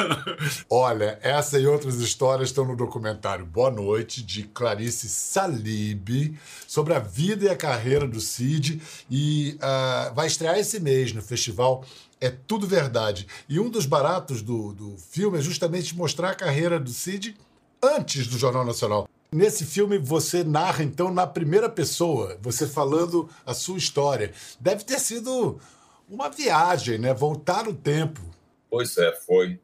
[0.70, 6.98] Olha, essa e outras histórias estão no documentário Boa Noite, de Clarice Salib, sobre a
[6.98, 8.80] vida e a carreira do Cid.
[9.10, 11.84] E ah, vai estrear esse mês no festival
[12.18, 13.26] É Tudo Verdade.
[13.46, 17.36] E um dos baratos do, do filme é justamente mostrar a carreira do Cid
[17.82, 19.06] antes do Jornal Nacional.
[19.30, 24.32] Nesse filme você narra então na primeira pessoa, você falando a sua história.
[24.58, 25.60] Deve ter sido
[26.08, 27.12] uma viagem, né?
[27.12, 28.22] Voltar no tempo.
[28.70, 29.60] Pois é, foi.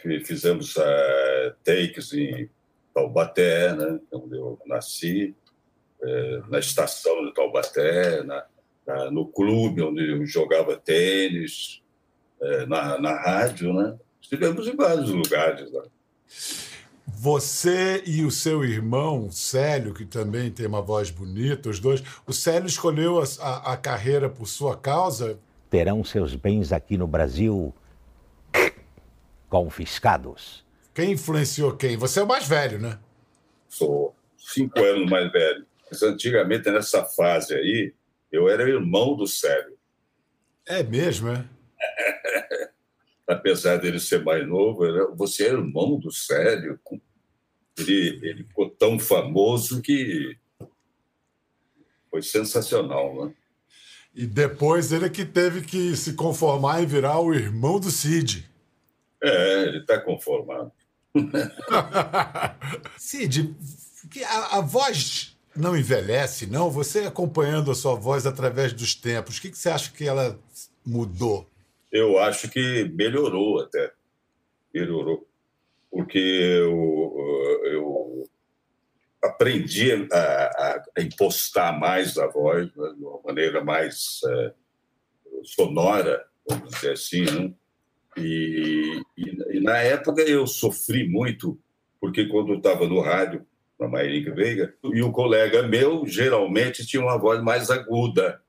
[0.00, 2.48] Fi- Fizemos eh, takes em
[2.94, 5.34] Taubaté, né, onde eu nasci,
[6.02, 8.44] eh, na estação de Taubaté, na,
[8.86, 11.82] na- no clube onde eu jogava tênis,
[12.40, 13.98] eh, na, na rádio, né?
[14.22, 15.70] Estivemos em vários lugares.
[15.72, 15.82] Né?
[17.10, 22.02] Você e o seu irmão, Célio, que também tem uma voz bonita, os dois.
[22.26, 25.38] O Célio escolheu a, a, a carreira por sua causa?
[25.70, 27.74] Terão seus bens aqui no Brasil
[29.48, 30.64] confiscados.
[30.94, 31.96] Quem influenciou quem?
[31.96, 32.98] Você é o mais velho, né?
[33.68, 35.66] Sou cinco anos mais velho.
[35.90, 37.94] Mas antigamente, nessa fase aí,
[38.30, 39.78] eu era irmão do Célio.
[40.66, 41.44] É mesmo, é?
[43.28, 46.80] Apesar dele ser mais novo, ele- você é irmão do Célio.
[47.78, 50.36] Ele, ele ficou tão famoso que
[52.10, 53.34] foi sensacional, né?
[54.14, 58.48] E depois ele que teve que se conformar em virar o irmão do Cid.
[59.22, 60.72] É, ele está conformado.
[62.96, 63.54] Cid,
[64.26, 66.70] a, a voz não envelhece, não?
[66.70, 70.38] Você acompanhando a sua voz através dos tempos, o que, que você acha que ela
[70.84, 71.48] mudou?
[71.90, 73.92] Eu acho que melhorou até.
[74.72, 75.26] Melhorou.
[75.90, 78.28] Porque eu, eu
[79.22, 84.52] aprendi a, a impostar mais a voz né, de uma maneira mais eh,
[85.42, 87.24] sonora, vamos dizer assim.
[87.24, 87.52] Né?
[88.16, 91.58] E, e, e na época eu sofri muito,
[92.00, 93.46] porque quando eu estava no rádio,
[93.78, 98.42] na Mairica Veiga, e o colega meu geralmente tinha uma voz mais aguda.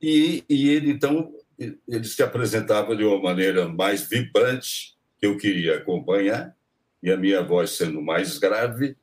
[0.00, 5.76] E, e ele, então, ele se apresentava de uma maneira mais vibrante, que eu queria
[5.76, 6.56] acompanhar,
[7.02, 8.96] e a minha voz sendo mais grave,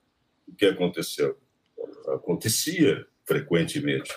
[0.47, 1.37] o que aconteceu?
[2.07, 4.13] Acontecia frequentemente.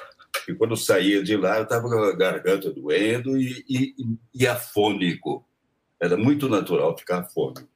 [0.48, 3.94] E quando eu saía de lá, eu estava com a garganta doendo e, e,
[4.34, 5.44] e afônico.
[6.00, 7.68] Era muito natural ficar afônico.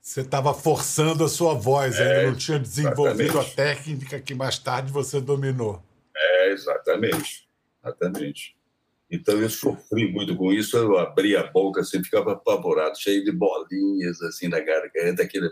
[0.00, 3.54] Você estava forçando a sua voz, ainda É, não tinha desenvolvido a exatamente.
[3.56, 5.82] técnica que mais tarde você dominou.
[6.14, 7.48] É, exatamente.
[7.82, 8.56] Exatamente.
[9.10, 13.30] Então eu sofri muito com isso, eu abria a boca assim, ficava apavorado, cheio de
[13.30, 15.50] bolinhas assim na garganta, aquele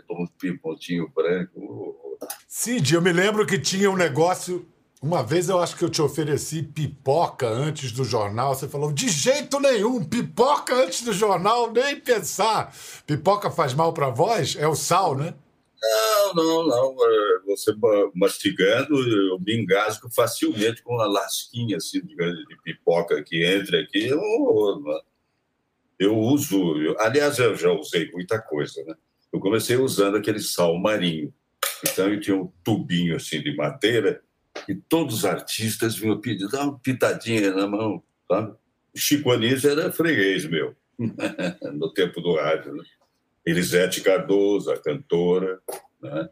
[0.61, 2.19] pontinho branco.
[2.47, 4.67] Cid, eu me lembro que tinha um negócio.
[5.01, 8.55] Uma vez eu acho que eu te ofereci pipoca antes do jornal.
[8.55, 12.73] Você falou, de jeito nenhum, pipoca antes do jornal, nem pensar.
[13.05, 14.55] Pipoca faz mal para voz?
[14.57, 15.33] É o sal, né?
[15.83, 16.95] Não, não, não.
[17.05, 22.15] é, Você ma- mastigando, eu me engasgo facilmente com uma lasquinha assim, de,
[22.63, 24.07] pipoca que entra aqui.
[24.07, 24.21] Eu,
[25.99, 28.95] eu uso, eu- aliás, eu já usei muita coisa, né?
[29.31, 31.33] Eu comecei usando aquele sal marinho.
[31.85, 34.21] Então eu tinha um tubinho assim de madeira
[34.69, 38.51] e todos os artistas vinham pedir, dá uma pitadinha na mão, sabe?
[38.95, 40.75] O Chico Anísio era freguês meu,
[41.73, 42.83] no tempo do rádio, né?
[43.45, 45.61] Elisete Cardoso, a cantora,
[46.01, 46.29] né?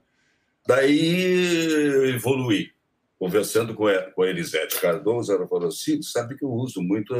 [0.67, 2.71] Daí evoluí.
[3.19, 7.13] Conversando com a, com a Elisete Cardoso, ela falou assim, sabe que eu uso muito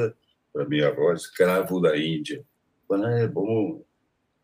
[0.51, 2.43] para minha voz cravo da Índia.
[2.87, 3.83] Falei, ah, é bom,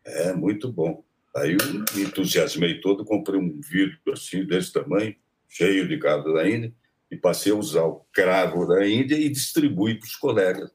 [0.04, 1.04] é muito bom.
[1.36, 5.14] Aí eu me entusiasmei todo, comprei um vidro assim, desse tamanho,
[5.48, 6.72] cheio de cravo da Índia,
[7.10, 10.70] e passei a usar o cravo da Índia e distribuí para os colegas.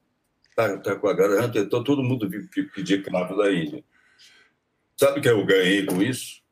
[0.54, 2.28] Tá, tá com a garganta, então todo mundo
[2.74, 3.84] pedia cravo da Índia.
[4.96, 6.42] Sabe o que eu ganhei com isso?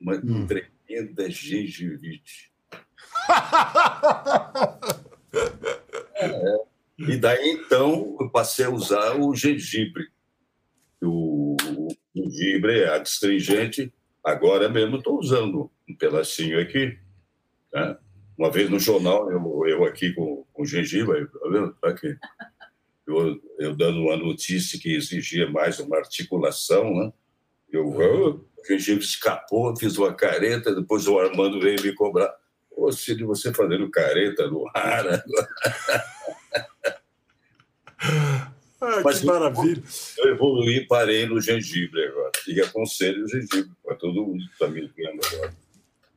[0.00, 2.52] Uma tremenda gengivite.
[6.18, 6.56] É.
[6.98, 10.08] E daí, então, eu passei a usar o gengibre.
[11.02, 13.92] O, o gengibre é adstringente.
[14.24, 16.98] Agora mesmo estou usando um pedacinho aqui.
[17.72, 17.98] né?
[18.36, 21.74] Uma vez no jornal, eu, eu aqui com, com gengibre, tá vendo?
[21.74, 22.16] Tá aqui.
[23.06, 27.12] Eu, eu dando uma notícia que exigia mais uma articulação, né?
[27.76, 32.32] Eu, ah, o gengibre escapou, fiz uma careta, depois o Armando veio me cobrar.
[32.70, 35.04] Ô, Cid, você fazendo careta no ar.
[35.04, 35.22] né?
[38.78, 39.82] Ah, Mas que maravilha.
[40.18, 42.30] Eu evoluí e parei no gengibre agora.
[42.46, 44.90] E aconselho o gengibre para todo mundo que está me
[45.34, 45.54] agora.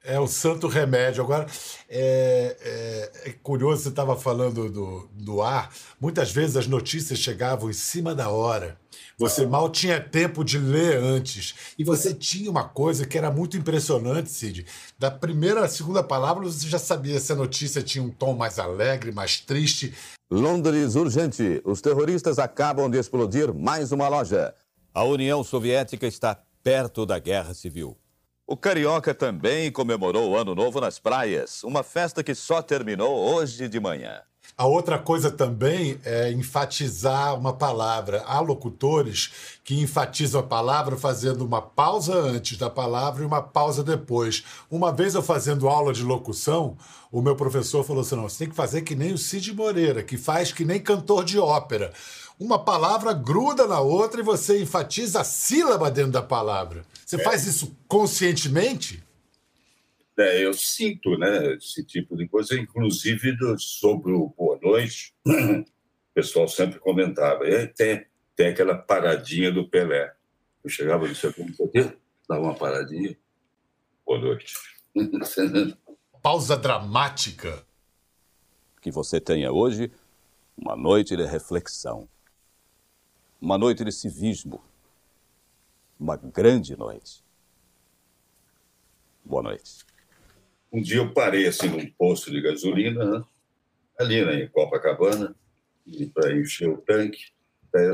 [0.04, 1.24] É o santo remédio.
[1.24, 1.48] Agora,
[1.90, 2.58] é,
[3.24, 5.74] é- é curioso, você estava falando do, do ar.
[6.00, 8.78] Muitas vezes as notícias chegavam em cima da hora.
[9.20, 11.54] Você mal tinha tempo de ler antes.
[11.78, 14.66] E você tinha uma coisa que era muito impressionante, Cid.
[14.98, 18.58] Da primeira à segunda palavra, você já sabia se a notícia tinha um tom mais
[18.58, 19.94] alegre, mais triste.
[20.32, 21.62] Londres urgente.
[21.66, 24.56] Os terroristas acabam de explodir mais uma loja.
[24.94, 27.98] A União Soviética está perto da guerra civil.
[28.48, 33.68] O Carioca também comemorou o Ano Novo nas praias, uma festa que só terminou hoje
[33.68, 34.22] de manhã.
[34.60, 38.24] A outra coisa também é enfatizar uma palavra.
[38.28, 39.32] Há locutores
[39.64, 44.44] que enfatizam a palavra fazendo uma pausa antes da palavra e uma pausa depois.
[44.70, 46.76] Uma vez eu fazendo aula de locução,
[47.10, 50.04] o meu professor falou assim: não, você tem que fazer que nem o Cid Moreira,
[50.04, 51.94] que faz que nem cantor de ópera.
[52.38, 56.84] uma palavra gruda na outra e você enfatiza a sílaba dentro da palavra.
[57.06, 57.24] Você É.
[57.24, 59.04] faz isso conscientemente?
[60.20, 65.64] É, eu sinto né, esse tipo de coisa, inclusive do- sobre o Boa Noite, o
[66.14, 68.06] pessoal sempre comentava, "É, tem,
[68.36, 70.14] tem aquela paradinha do Pelé.
[70.62, 71.98] Eu chegava no seu quê,
[72.28, 73.18] dava uma paradinha,
[74.06, 74.54] boa noite.
[76.22, 77.66] Pausa dramática.
[78.82, 79.90] Que você tenha hoje
[80.58, 82.10] uma noite de reflexão,
[83.40, 84.62] uma noite de civismo,
[85.98, 87.24] uma grande noite.
[89.24, 89.86] Boa noite.
[90.72, 93.24] Um dia eu parei assim num posto de gasolina, né,
[94.00, 95.36] ali né, em Copacabana,
[96.14, 97.32] para encher o tanque.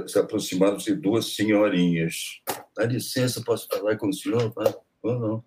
[0.08, 2.42] Se aproximaram-se duas senhorinhas.
[2.76, 4.54] Dá licença, posso falar com o senhor?
[5.04, 5.44] Não, não.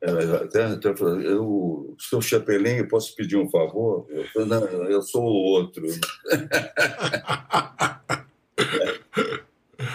[0.00, 4.06] Ela até, até eu, seu Chapelinho, posso pedir um favor?
[4.08, 5.84] Eu falei, não, eu sou o outro.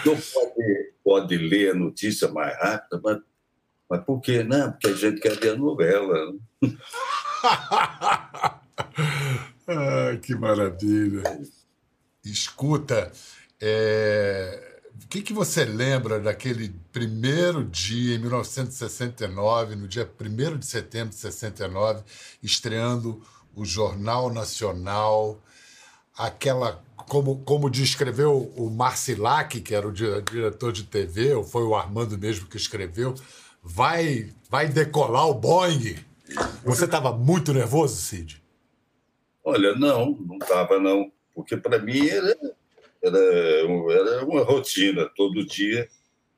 [0.04, 3.18] Não pode, pode ler a notícia mais rápida, mas,
[3.88, 4.42] mas por quê?
[4.42, 6.32] Não, porque a gente quer ver a novela.
[6.62, 6.76] né?
[9.66, 11.22] Ah, que maravilha.
[12.24, 13.12] Escuta,
[13.60, 20.66] é, o que, que você lembra daquele primeiro dia, em 1969, no dia 1 de
[20.66, 22.02] setembro de 69,
[22.42, 23.22] estreando
[23.54, 25.40] o Jornal Nacional,
[26.16, 26.82] aquela.
[27.08, 31.74] Como, como descreveu o Marcilac, que era o di- diretor de TV, ou foi o
[31.74, 33.14] Armando mesmo que escreveu,
[33.64, 35.96] vai, vai decolar o Boeing.
[36.64, 38.42] Você estava muito nervoso, Cid?
[39.42, 41.10] Olha, não, não estava, não.
[41.34, 42.36] Porque para mim era,
[43.02, 45.10] era, era uma rotina.
[45.16, 45.88] Todo dia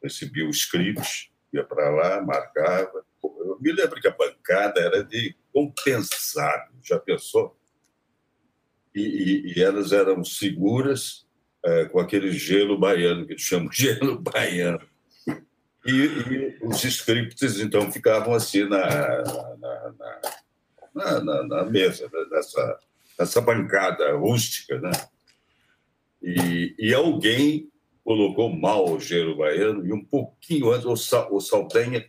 [0.03, 3.05] recebia o script, ia para lá, marcava.
[3.22, 7.57] Eu me lembro que a bancada era de compensado, já pensou?
[8.95, 11.27] E, e- e elas eram seguras
[11.64, 14.81] eh, com aquele gelo baiano, que eles chamam gelo baiano.
[15.87, 18.87] E, e os scripts, então, ficavam assim na,
[19.59, 19.93] na,
[20.95, 22.78] na, na, na- mesa, né, nessa,
[23.18, 24.91] nessa bancada rústica, né?
[26.22, 27.70] E, e alguém
[28.05, 32.05] colocou mal o gelo baiano e um pouquinho antes, o, Sa- o Saldanha,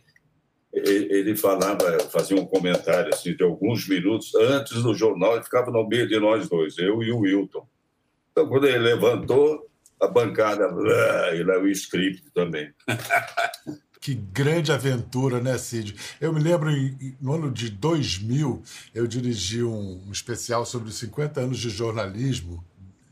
[0.72, 5.86] ele falava, fazia um comentário assim, de alguns minutos antes do jornal, ele ficava no
[5.86, 7.66] meio de nós dois, eu e o Wilton.
[8.32, 9.68] Então, quando ele levantou,
[10.00, 12.70] a bancada, blá, e lá o script também.
[14.00, 15.94] Que grande aventura, né, Cid?
[16.20, 18.62] Eu me lembro, em- em- no ano de 2000,
[18.94, 22.64] eu dirigi um, um especial sobre os 50 anos de jornalismo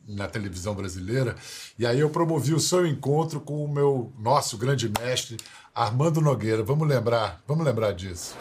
[0.08, 1.34] na televisão brasileira,
[1.76, 5.36] e aí eu promovi o seu encontro com o meu nosso grande mestre,
[5.74, 6.62] Armando Nogueira.
[6.62, 8.36] Vamos lembrar, vamos lembrar disso.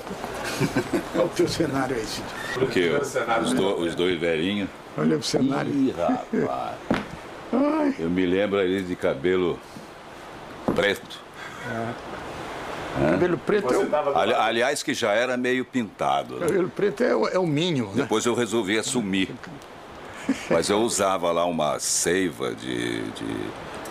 [1.15, 2.25] Olha o teu cenário aí, Cid.
[2.59, 4.69] Porque os, do- os dois velhinhos.
[4.95, 5.73] Olha o cenário.
[5.73, 6.77] Ih, rapaz.
[7.99, 9.59] Eu me lembro ali de cabelo
[10.75, 11.19] preto.
[11.67, 11.93] Hã?
[13.11, 16.35] Cabelo preto é o- Ali- aliás, que já era meio pintado.
[16.39, 16.47] né?
[16.47, 17.93] Cabelo preto é o, é o Minho, né?
[18.03, 19.29] Depois eu resolvi assumir.
[20.49, 23.25] Mas eu usava lá uma seiva de, de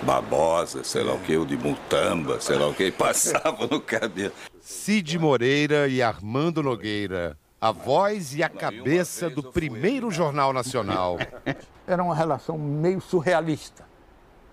[0.02, 3.80] babosa, sei lá o que, ou de multamba, sei lá o que, e passava no
[3.80, 4.32] cabelo.
[4.60, 11.18] Cid Moreira e Armando Nogueira, a voz e a cabeça do primeiro Jornal Nacional.
[11.86, 13.84] Era uma relação meio surrealista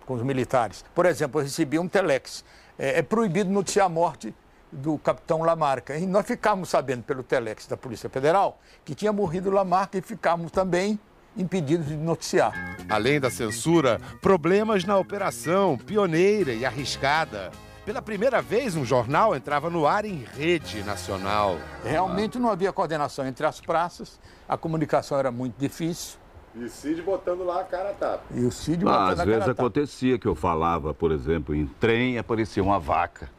[0.05, 0.83] com os militares.
[0.93, 2.43] Por exemplo, eu recebi um telex.
[2.77, 4.33] É, é proibido noticiar a morte
[4.71, 5.97] do capitão Lamarca.
[5.97, 10.51] E nós ficávamos sabendo pelo telex da Polícia Federal que tinha morrido Lamarca e ficávamos
[10.51, 10.99] também
[11.35, 12.77] impedidos de noticiar.
[12.89, 17.51] Além da censura, problemas na operação, pioneira e arriscada.
[17.85, 21.57] Pela primeira vez, um jornal entrava no ar em rede nacional.
[21.83, 26.20] Realmente não havia coordenação entre as praças, a comunicação era muito difícil.
[26.55, 28.25] E Cid botando lá a cara a tapa.
[28.35, 29.61] E o Cid Ah, botando às a vezes cara a tapa.
[29.67, 33.29] acontecia que eu falava, por exemplo, em trem e aparecia uma vaca.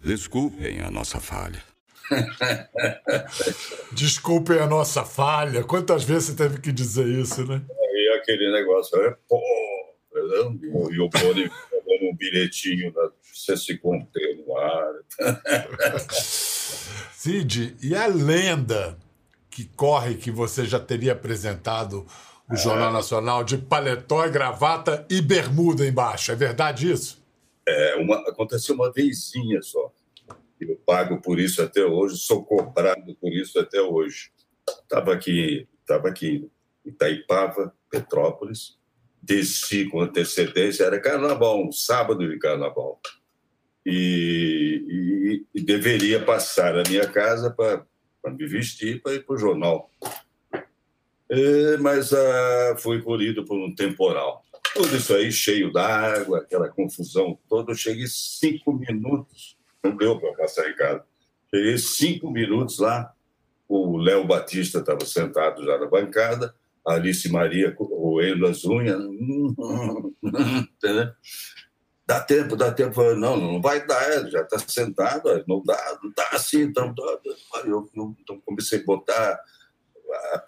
[0.00, 1.62] Desculpem a nossa falha.
[3.92, 5.64] Desculpem a nossa falha.
[5.64, 7.62] Quantas vezes você teve que dizer isso, né?
[7.68, 9.40] E aquele negócio, é pô,
[10.10, 10.58] entendeu?
[10.92, 14.92] e o Boni pegando um bilhetinho para você se conter no ar.
[17.12, 18.98] Cid, e a lenda
[19.50, 22.06] que corre que você já teria apresentado
[22.50, 26.30] o Jornal Nacional de paletó e gravata e bermuda embaixo?
[26.32, 27.24] É verdade isso?
[27.66, 29.92] É, uma, aconteceu uma vezinha só.
[30.60, 34.30] Eu pago por isso até hoje, sou cobrado por isso até hoje.
[34.82, 36.48] Estava aqui, estava aqui
[36.84, 38.78] em Itaipava, Petrópolis,
[39.20, 43.00] desci com antecedência, era carnaval, um sábado de carnaval.
[43.84, 47.84] E, e- e deveria passar a minha casa para
[48.32, 49.90] me vestir para ir para o jornal.
[51.28, 54.42] É, mas ah, fui colhido por um temporal.
[54.74, 57.72] Tudo isso aí cheio d'água, aquela confusão toda.
[57.72, 61.04] Eu cheguei cinco minutos, não deu para passar casa.
[61.52, 63.12] Cheguei cinco minutos lá,
[63.68, 66.54] o Léo Batista estava sentado já na bancada,
[66.86, 69.00] Alice Maria roendo as unhas.
[72.06, 73.02] Dá tempo, dá tempo.
[73.14, 76.62] Não, não vai dar, já está sentado, não dá, não dá assim.
[76.62, 76.94] Então,
[77.64, 79.40] eu, eu então comecei a botar.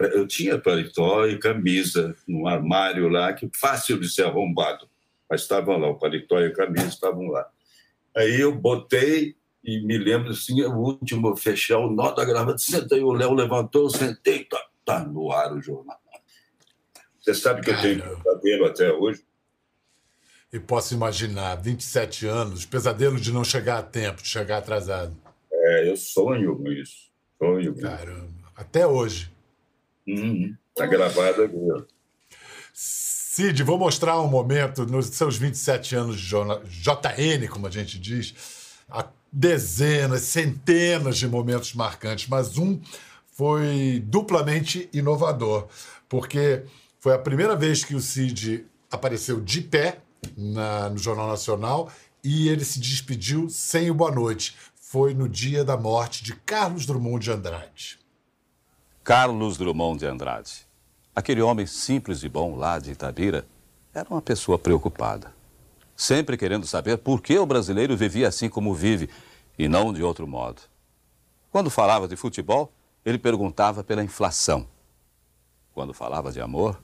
[0.01, 4.89] Eu tinha paletó e camisa num armário lá, que fácil de ser arrombado,
[5.29, 7.49] mas estavam lá, o paletó e a camisa estavam lá.
[8.17, 13.03] Aí eu botei e me lembro assim, o último, fechar o nó da gravata, sentei,
[13.03, 15.99] o Léo levantou, eu sentei, tá, tá no ar o jornal.
[17.21, 19.23] Você sabe que eu tenho pesadelo até hoje?
[20.51, 25.15] E posso imaginar, 27 anos, pesadelo de não chegar a tempo, de chegar atrasado.
[25.53, 27.11] É, eu sonho com isso.
[27.39, 29.31] Sonho com Caramba, até hoje.
[30.09, 30.55] Uhum.
[30.75, 31.57] Tá gravado aqui.
[31.73, 31.83] ó.
[32.73, 38.35] Cid, vou mostrar um momento nos seus 27 anos de JN, como a gente diz,
[38.89, 42.81] há dezenas, centenas de momentos marcantes, mas um
[43.33, 45.69] foi duplamente inovador,
[46.09, 46.63] porque
[46.99, 49.99] foi a primeira vez que o Cid apareceu de pé
[50.37, 51.93] na- no Jornal Nacional
[52.25, 54.57] e ele se despediu sem o boa noite.
[54.81, 57.99] Foi no dia da morte de Carlos Drummond de Andrade.
[59.09, 60.67] Carlos Drummond de Andrade.
[61.17, 63.47] Aquele homem simples e bom lá de Itabira
[63.95, 65.33] era uma pessoa preocupada.
[65.97, 69.09] Sempre querendo saber por que o brasileiro vivia assim como vive
[69.59, 70.61] e não de outro modo.
[71.51, 72.71] Quando falava de futebol,
[73.03, 74.67] ele perguntava pela inflação.
[75.73, 76.79] Quando falava de amor,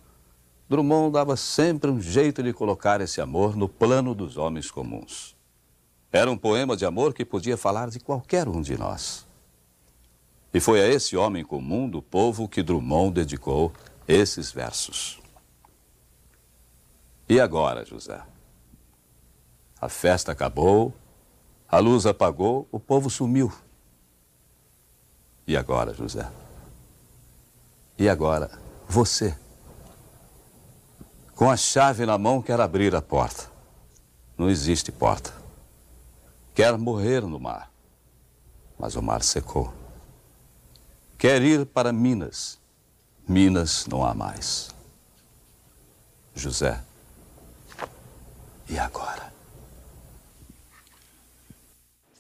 [0.67, 5.37] Drummond dava sempre um jeito de colocar esse amor no plano dos homens comuns.
[6.11, 9.27] Era um poema de amor que podia falar de qualquer um de nós.
[10.55, 13.73] E foi a esse homem comum do povo que Drummond dedicou
[14.07, 15.21] esses versos.
[17.29, 18.23] E agora, José?
[19.81, 20.95] A festa acabou,
[21.69, 23.53] a luz apagou, o povo sumiu.
[25.45, 26.31] E agora, José?
[27.99, 28.57] E agora,
[28.89, 29.37] você?
[31.35, 33.51] Com a chave na mão, quer abrir a porta.
[34.39, 35.35] Não existe porta.
[36.55, 37.73] Quer morrer no mar,
[38.79, 39.84] mas o mar secou.
[41.19, 42.61] Quer ir para Minas.
[43.27, 44.75] Minas não há mais.
[46.35, 46.83] José.
[48.69, 49.33] E agora?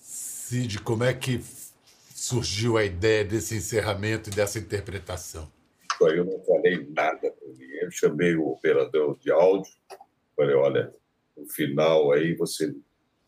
[0.00, 1.42] Cid, como é que
[2.14, 5.50] surgiu a ideia desse encerramento e dessa interpretação?
[6.00, 7.80] Eu não falei nada para ninguém.
[7.82, 9.72] Eu chamei o operador de áudio.
[10.36, 10.94] Falei, olha,
[11.36, 12.74] no final aí você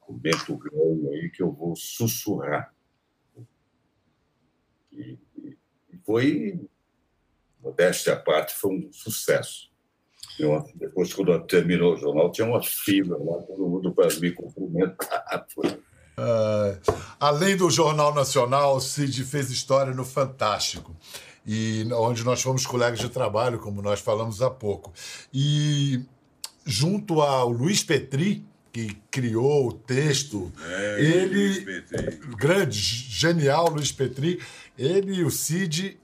[0.01, 2.75] comenta o ganho aí que eu vou sussurrar.
[4.93, 5.19] E
[6.07, 6.59] foi,
[7.61, 9.69] modéstia à parte, foi um sucesso.
[10.41, 15.47] Uma- depois, quando terminou o jornal, tinha uma fila lá, todo mundo para me cumprimentar.
[16.19, 16.79] Ah,
[17.21, 20.97] além do Jornal Nacional, Cid fez história no Fantástico,
[21.47, 24.95] e onde nós fomos colegas de trabalho, como nós falamos há pouco.
[25.31, 26.03] E
[26.65, 28.47] junto ao Luiz Petri,
[28.77, 31.83] que criou o texto, É, ele,
[32.37, 34.39] grande, genial Luiz Petri,
[34.79, 35.99] ele e o Cid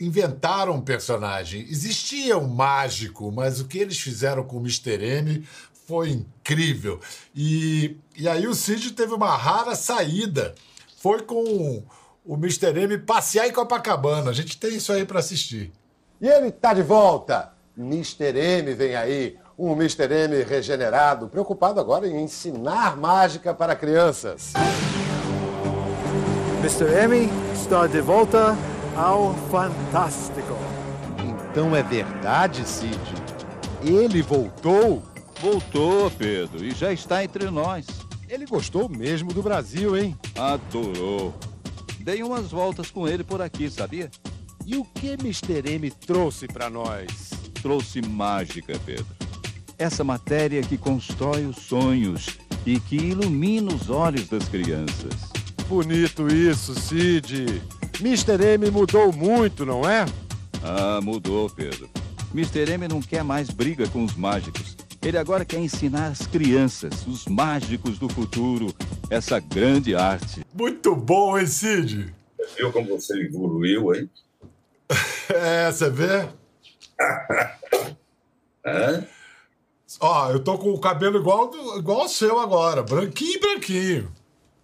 [0.00, 1.66] inventaram um personagem.
[1.68, 5.04] Existia um mágico, mas o que eles fizeram com o Mr.
[5.04, 5.46] M
[5.86, 6.98] foi incrível.
[7.34, 10.54] E, e aí o Cid teve uma rara saída.
[10.96, 11.84] Foi com
[12.24, 12.74] o Mr.
[12.74, 14.30] M passear em Copacabana.
[14.30, 15.70] A gente tem isso aí para assistir.
[16.18, 17.52] E ele tá de volta.
[17.76, 18.38] Mr.
[18.38, 19.41] M vem aí.
[19.58, 20.10] Um Mr.
[20.10, 24.52] M regenerado, preocupado agora em ensinar mágica para crianças.
[26.60, 26.84] Mr.
[27.04, 28.56] M está de volta
[28.96, 30.56] ao Fantástico.
[31.50, 32.98] Então é verdade, Cid?
[33.82, 35.02] Ele voltou?
[35.40, 37.86] Voltou, Pedro, e já está entre nós.
[38.28, 40.16] Ele gostou mesmo do Brasil, hein?
[40.38, 41.34] Adorou.
[42.00, 44.10] Dei umas voltas com ele por aqui, sabia?
[44.64, 45.68] E o que Mr.
[45.68, 47.30] M trouxe para nós?
[47.60, 49.22] Trouxe mágica, Pedro.
[49.82, 55.12] Essa matéria que constrói os sonhos e que ilumina os olhos das crianças.
[55.68, 57.60] Bonito isso, Cid.
[58.00, 58.40] Mr.
[58.44, 60.06] M mudou muito, não é?
[60.62, 61.90] Ah, mudou, Pedro.
[62.32, 62.70] Mr.
[62.70, 64.76] M não quer mais briga com os mágicos.
[65.04, 68.72] Ele agora quer ensinar as crianças, os mágicos do futuro,
[69.10, 70.46] essa grande arte.
[70.54, 72.14] Muito bom, hein, Cid?
[72.56, 74.08] Viu como você evoluiu, hein?
[75.28, 76.28] É, você vê?
[78.64, 79.04] Hã?
[80.00, 84.12] Ó, eu tô com o cabelo igual, do- igual ao seu agora, branquinho, branquinho.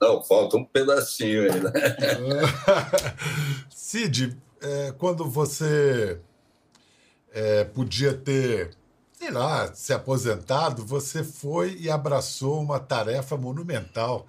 [0.01, 1.73] Não, falta um pedacinho aí, né?
[3.71, 6.21] Cid, é, quando você
[7.33, 8.77] é, podia ter
[9.19, 14.27] sei lá, se aposentado, você foi e abraçou uma tarefa monumental.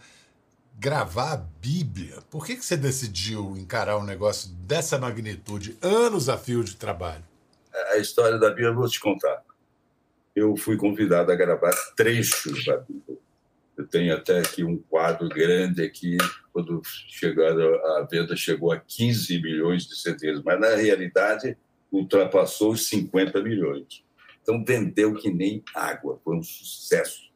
[0.79, 2.17] Gravar a Bíblia.
[2.31, 7.23] Por que, que você decidiu encarar um negócio dessa magnitude, anos a fio de trabalho?
[7.93, 9.43] A história da Bíblia eu vou te contar.
[10.35, 13.17] Eu fui convidado a gravar trechos da Bíblia.
[13.77, 16.17] Eu tenho até aqui um quadro grande aqui,
[16.51, 21.57] quando chegaram, a venda chegou a 15 milhões de CDs, mas na realidade
[21.91, 24.03] ultrapassou os 50 milhões.
[24.41, 27.31] Então vendeu que nem água, foi um sucesso.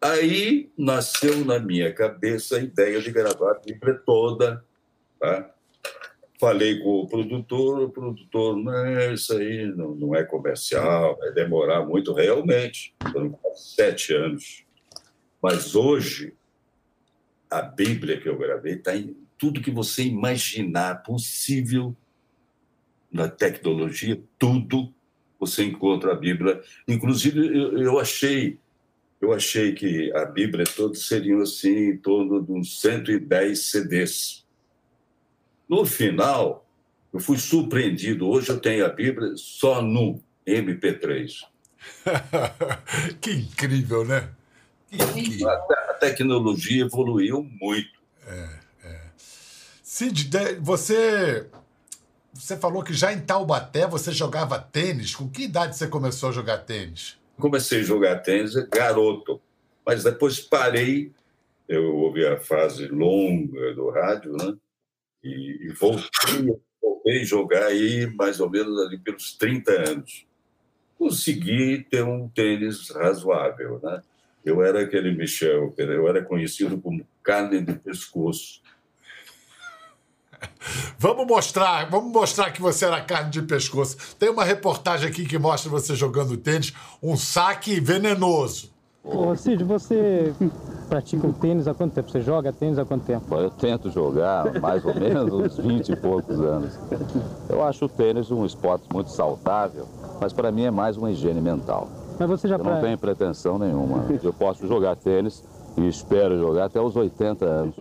[0.00, 4.64] Aí nasceu na minha cabeça a ideia de gravar a Bíblia toda.
[5.18, 5.54] Tá?
[6.40, 11.84] Falei com o produtor, o produtor, não, isso aí não, não é comercial, vai demorar
[11.84, 12.12] muito.
[12.12, 14.64] Realmente, foram quase sete anos.
[15.42, 16.34] Mas hoje,
[17.50, 21.96] a Bíblia que eu gravei está em tudo que você imaginar possível
[23.10, 24.92] na tecnologia, tudo
[25.40, 26.60] você encontra a Bíblia.
[26.86, 28.58] Inclusive, eu, eu achei
[29.20, 34.46] eu achei que a Bíblia toda seriam assim, em torno de uns 110 CDs.
[35.68, 36.66] No final,
[37.12, 38.28] eu fui surpreendido.
[38.28, 41.30] Hoje eu tenho a Bíblia só no MP3.
[43.20, 44.30] que incrível, né?
[44.90, 45.50] Que incrível.
[45.50, 45.54] A,
[45.90, 48.00] a tecnologia evoluiu muito.
[48.26, 48.48] É,
[48.84, 49.00] é.
[49.82, 50.30] Cid,
[50.60, 51.46] você,
[52.32, 55.14] você falou que já em Taubaté você jogava tênis.
[55.14, 57.18] Com que idade você começou a jogar tênis?
[57.38, 59.40] comecei a jogar tênis garoto,
[59.86, 61.12] mas depois parei.
[61.68, 64.56] Eu ouvi a fase longa do rádio, né?
[65.22, 70.26] E, e voltei, voltei a jogar aí mais ou menos ali pelos 30 anos.
[70.96, 74.02] Consegui ter um tênis razoável, né?
[74.44, 78.62] Eu era aquele Michel, eu era conhecido como carne de pescoço.
[80.98, 84.16] Vamos mostrar, vamos mostrar que você era carne de pescoço.
[84.16, 86.72] Tem uma reportagem aqui que mostra você jogando tênis,
[87.02, 88.72] um saque venenoso.
[89.10, 90.32] Ô Cid, você
[90.88, 92.10] pratica o tênis há quanto tempo?
[92.10, 93.34] Você joga tênis há quanto tempo?
[93.34, 96.78] Eu tento jogar mais ou menos uns 20 e poucos anos.
[97.48, 99.86] Eu acho o tênis um esporte muito saudável,
[100.20, 101.88] mas para mim é mais uma higiene mental.
[102.18, 104.04] Mas você já Eu não pra- tenho pretensão nenhuma.
[104.22, 105.42] Eu posso jogar tênis
[105.76, 107.74] e espero jogar até os 80 anos.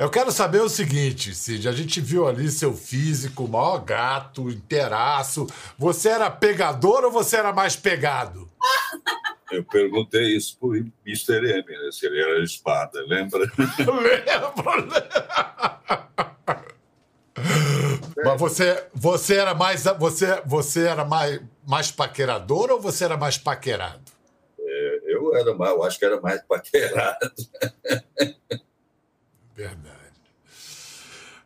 [0.00, 1.68] Eu quero saber o seguinte, Cid.
[1.68, 5.46] A gente viu ali seu físico, o maior gato, inteiraço.
[5.76, 8.48] Você era pegador ou você era mais pegado?
[9.50, 11.36] Eu perguntei isso pro Mr.
[11.36, 13.40] M, né, se ele era espada, lembra?
[13.78, 13.94] Lembro,
[18.24, 23.38] Mas você, você era mais você, você era mais, mais paquerador ou você era mais
[23.38, 24.12] paquerado?
[24.58, 27.32] É, eu era mais, eu acho que era mais paquerado.
[29.54, 29.96] Verdade.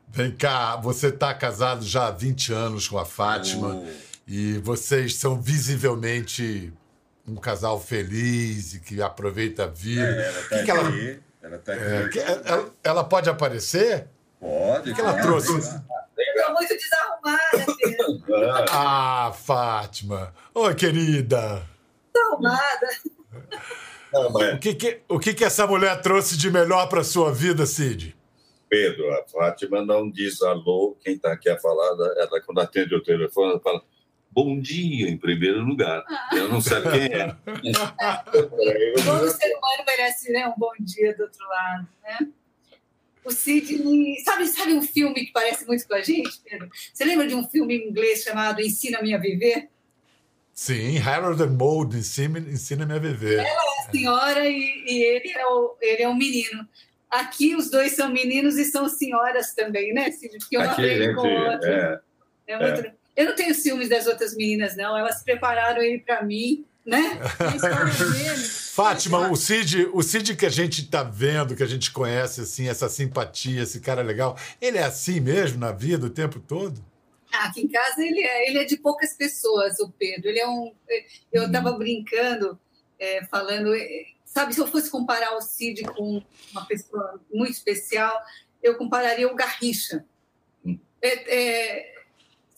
[0.09, 3.83] Vem cá, você está casado já há 20 anos com a Fátima
[4.27, 6.73] e vocês são visivelmente
[7.27, 10.03] um casal feliz e que aproveita a vida.
[10.03, 12.19] É, ela tá Que que ela- aqui, ela tá aqui.
[12.19, 14.07] É, ela, ela pode aparecer?
[14.41, 14.91] Pode.
[14.91, 15.49] O que ela trouxe?
[15.53, 18.67] Eu tô muito desarrumada.
[18.71, 20.33] Ah, Fátima.
[20.55, 21.63] Oi, querida.
[22.15, 22.89] Desarrumada.
[24.55, 28.17] O, que, que- o que, que essa mulher trouxe de melhor para sua vida, Cid?
[28.69, 33.03] Pedro, a Fátima não diz alô, quem está aqui a falar, ela quando atende o
[33.03, 33.83] telefone, ela fala
[34.33, 36.03] bom dia em primeiro lugar.
[36.33, 37.37] Eu não sei quem é.
[39.05, 42.29] Todo ser humano merece né, um bom dia do outro lado, né?
[43.25, 44.19] O Sidney...
[44.25, 46.69] Sabe, sabe um filme que parece muito com a gente, Pedro?
[46.93, 49.69] Você lembra de um filme em inglês chamado Ensina-me a Viver?
[50.55, 53.39] Sim, Harold and Mold, ensina- ensina-me a viver.
[53.39, 56.69] Ela é a senhora e, e ele, é o, ele é um menino.
[57.11, 60.39] Aqui os dois são meninos e são senhoras também, né, Sidney?
[60.39, 61.69] Porque um Aqui, gente, com o outro.
[61.71, 62.01] é,
[62.49, 64.97] É muito- Eu não tenho ciúmes das outras meninas, não.
[64.97, 67.21] Elas prepararam ele para mim, né?
[68.73, 72.69] Fátima, o Cid, o Cid que a gente está vendo, que a gente conhece, assim,
[72.69, 76.83] essa simpatia, esse cara legal, ele é assim mesmo na vida o tempo todo?
[77.33, 80.29] Ah, Aqui em casa ele é, ele é de poucas pessoas, o Pedro.
[80.29, 80.73] Ele é um.
[81.33, 82.59] Eu estava brincando,
[82.99, 88.21] é, falando, é, sabe, se eu fosse comparar o Cid com uma pessoa muito especial,
[88.63, 90.05] eu compararia o Garrincha.
[91.01, 91.95] É, é,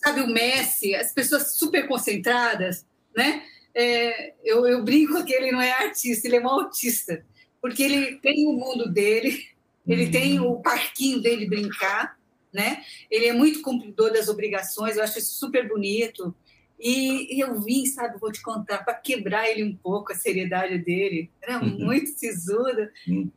[0.04, 2.86] sabe, o Messi, as pessoas super concentradas,
[3.16, 3.42] né?
[3.74, 7.24] É, eu, eu brinco que ele não é artista, ele é um autista,
[7.60, 9.42] porque ele tem o mundo dele,
[9.86, 12.18] ele tem o parquinho dele brincar,
[12.52, 12.84] né?
[13.10, 16.34] Ele é muito cumpridor das obrigações, eu acho isso super bonito.
[16.78, 21.30] E, eu vim, sabe, vou te contar, para quebrar ele um pouco, a seriedade dele.
[21.40, 21.78] Era Uhum.
[21.78, 22.88] muito sisudo.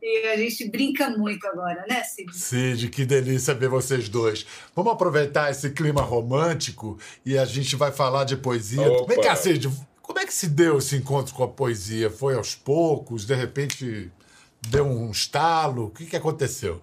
[0.02, 2.36] E a gente brinca muito agora, né, Cid?
[2.36, 4.44] Cid, que delícia ver vocês dois.
[4.74, 8.86] Vamos aproveitar esse clima romântico e a gente vai falar de poesia.
[8.90, 9.14] Opa.
[9.14, 9.70] Vem cá, Cid,
[10.02, 12.08] Como é que se deu esse encontro com a poesia?
[12.10, 13.26] Foi aos poucos?
[13.26, 14.10] De repente
[14.68, 15.86] deu um estalo?
[15.86, 16.82] O que, que aconteceu?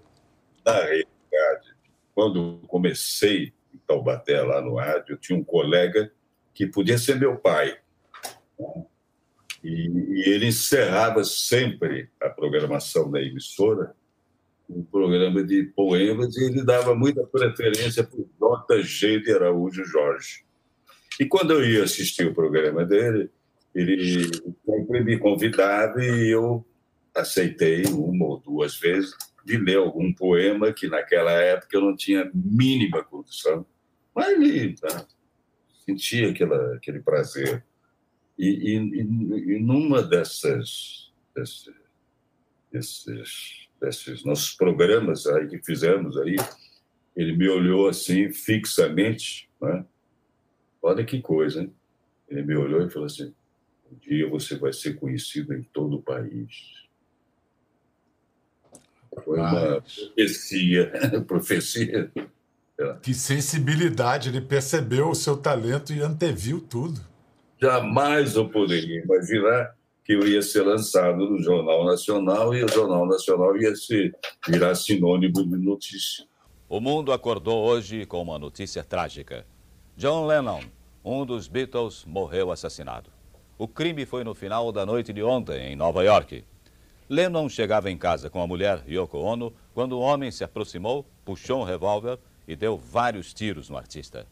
[0.64, 1.76] Na realidade,
[2.14, 6.12] quando comecei em Taubaté, lá no rádio, eu tinha um colega
[6.56, 7.78] que podia ser meu pai.
[9.64, 13.96] E, e ele encerrava sempre a programação da emissora
[14.70, 20.44] um programa de poemas e ele dava muita preferência para o JG de Araújo Jorge.
[21.20, 23.30] E quando eu ia assistir o programa dele,
[23.74, 24.24] ele
[24.66, 26.66] sempre me convidava e eu
[27.16, 29.12] aceitei uma ou duas vezes
[29.46, 33.66] de ler algum poema que naquela época eu não tinha mínima condição.
[34.14, 35.06] Mas ele tá,
[35.86, 37.64] sentia aquela, aquele prazer.
[38.38, 41.70] E, e, e, e numa dessas, desses,
[42.72, 46.36] desses, desses nossos programas aí que fizemos aí,
[47.16, 49.86] ele me olhou assim fixamente, né?
[50.82, 51.74] Olha que coisa, hein?
[52.30, 53.34] Ele me olhou e falou assim:
[53.92, 56.84] um dia você vai ser conhecido em todo o país.
[59.24, 60.92] Foi uma profecia,
[61.26, 62.12] profecia.
[63.02, 67.00] Que sensibilidade, ele percebeu o seu talento e anteviu tudo.
[67.62, 73.08] Jamais eu poderia imaginar que eu ia ser lançado no Jornal Nacional e o Jornal
[73.08, 74.14] Nacional ia se
[74.48, 76.26] virar sinônimo de notícia.
[76.68, 79.46] O mundo acordou hoje com uma notícia trágica.
[79.96, 80.62] John Lennon,
[81.04, 83.10] um dos Beatles, morreu assassinado.
[83.58, 86.44] O crime foi no final da noite de ontem, em Nova York.
[87.10, 91.62] Lennon chegava em casa com a mulher Yoko Ono quando o homem se aproximou, puxou
[91.62, 94.28] um revólver e deu vários tiros no artista.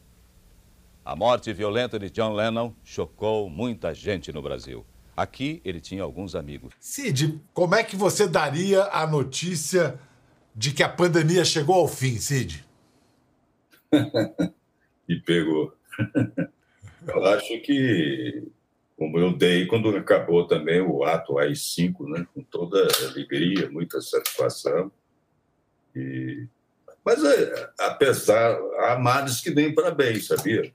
[1.04, 4.86] A morte violenta de John Lennon chocou muita gente no Brasil.
[5.16, 6.72] Aqui ele tinha alguns amigos.
[6.80, 9.98] Cid, como é que você daria a notícia
[10.54, 12.64] de que a pandemia chegou ao fim, Cid?
[15.08, 15.74] e pegou.
[17.06, 18.48] eu acho que,
[18.96, 24.90] como eu dei quando acabou também o ato AI-5, né, com toda alegria, muita satisfação.
[25.94, 26.46] E...
[27.04, 30.72] Mas, é, apesar, há males que nem para bem, sabia?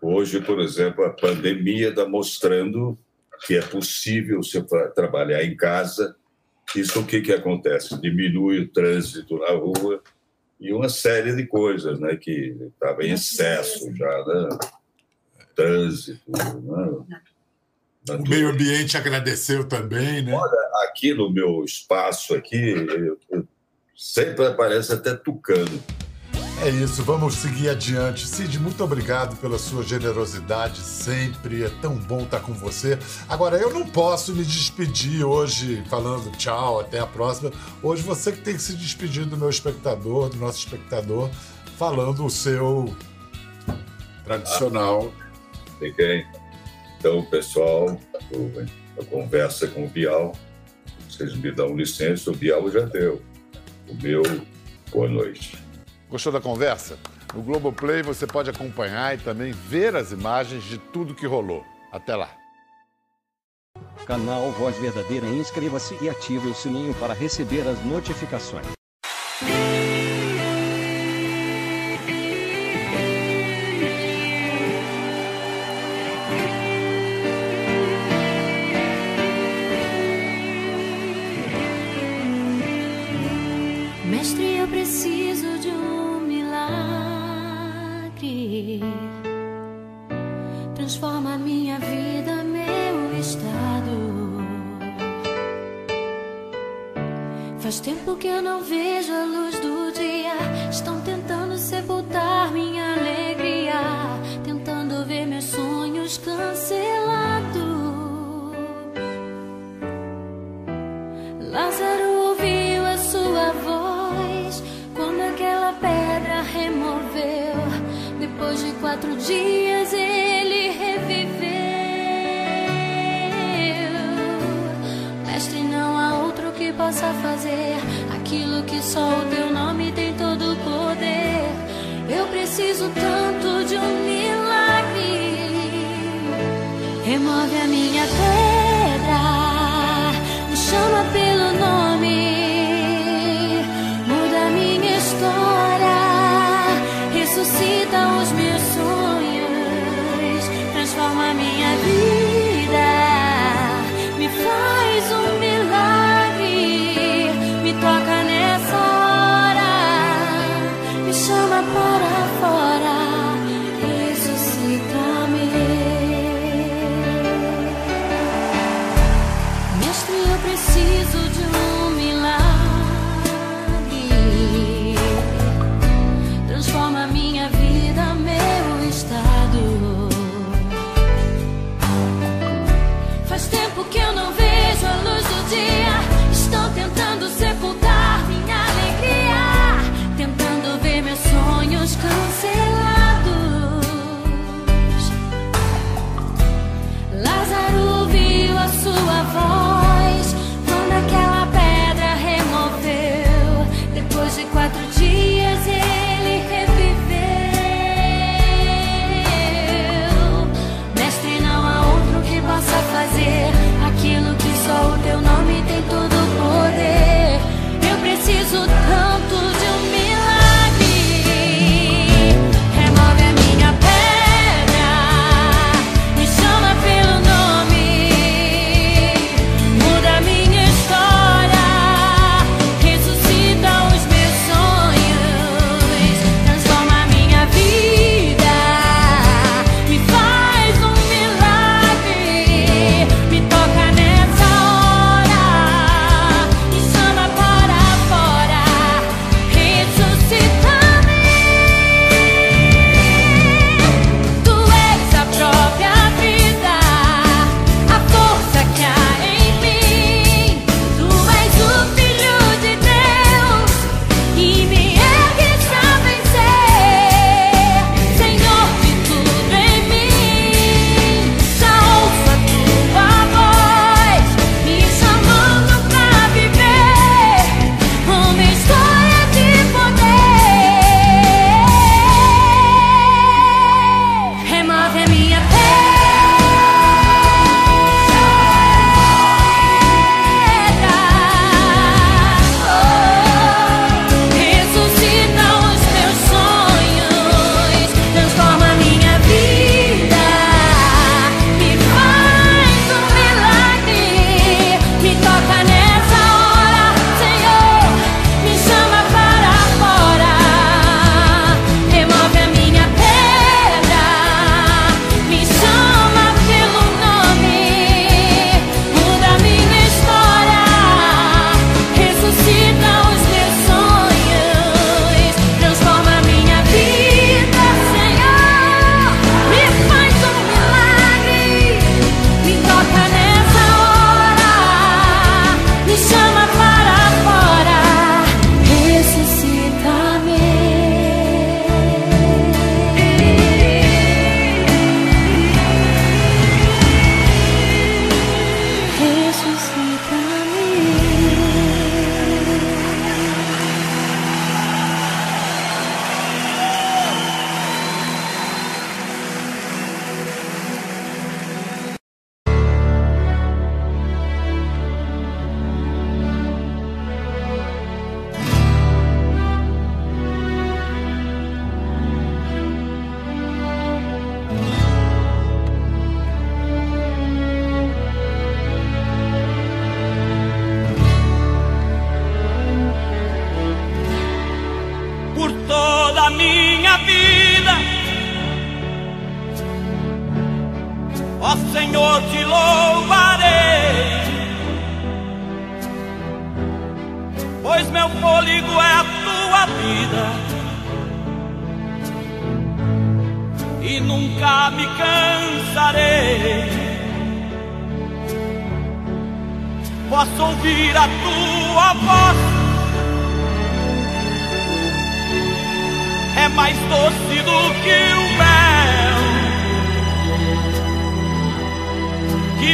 [0.00, 2.96] Hoje, por exemplo, a pandemia está mostrando
[3.44, 4.64] que é possível você
[4.94, 6.16] trabalhar em casa.
[6.76, 8.00] Isso o que, que acontece?
[8.00, 10.02] Diminui o trânsito na rua
[10.60, 14.58] e uma série de coisas né, que estava em excesso já, né?
[15.54, 16.20] trânsito.
[16.30, 17.16] Né?
[18.10, 20.32] O meio ambiente agradeceu também, né?
[20.32, 23.48] Olha, aqui no meu espaço aqui, eu, eu
[23.98, 25.82] sempre aparece até tucano.
[26.62, 28.26] É isso, vamos seguir adiante.
[28.26, 31.64] Cid, muito obrigado pela sua generosidade sempre.
[31.64, 32.98] É tão bom estar com você.
[33.28, 37.52] Agora, eu não posso me despedir hoje falando tchau, até a próxima.
[37.82, 41.30] Hoje você que tem que se despedir do meu espectador, do nosso espectador,
[41.76, 42.94] falando o seu
[44.24, 45.12] tradicional.
[45.78, 46.26] Fiquem.
[46.98, 48.00] Então, pessoal,
[49.00, 50.32] a conversa com o Bial,
[51.08, 53.22] vocês me dão licença, o Bial já deu.
[53.88, 54.22] O meu,
[54.90, 55.56] boa noite.
[56.10, 56.98] Gostou da conversa?
[57.34, 61.64] No Globoplay você pode acompanhar e também ver as imagens de tudo que rolou.
[61.90, 62.30] Até lá.
[64.06, 68.77] Canal Voz Verdadeira, inscreva-se e ative o sininho para receber as notificações.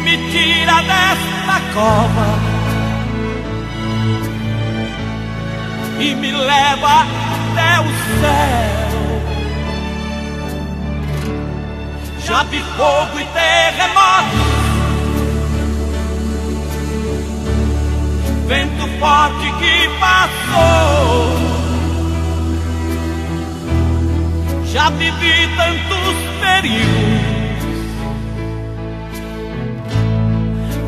[0.04, 2.30] Me tira desta cova
[5.98, 7.88] e me leva até o
[8.20, 8.94] céu.
[12.26, 14.44] Já vi fogo e terremoto,
[18.46, 21.54] vento forte que passou.
[24.66, 27.43] Já vivi tantos períodos,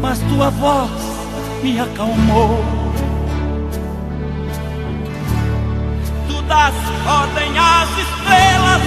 [0.08, 0.90] mas tua voz
[1.64, 2.64] me acalmou.
[6.28, 6.74] Tu das
[7.04, 8.82] ordem às estrelas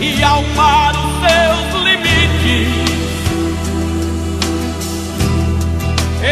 [0.00, 2.68] e ao mar os seus limites.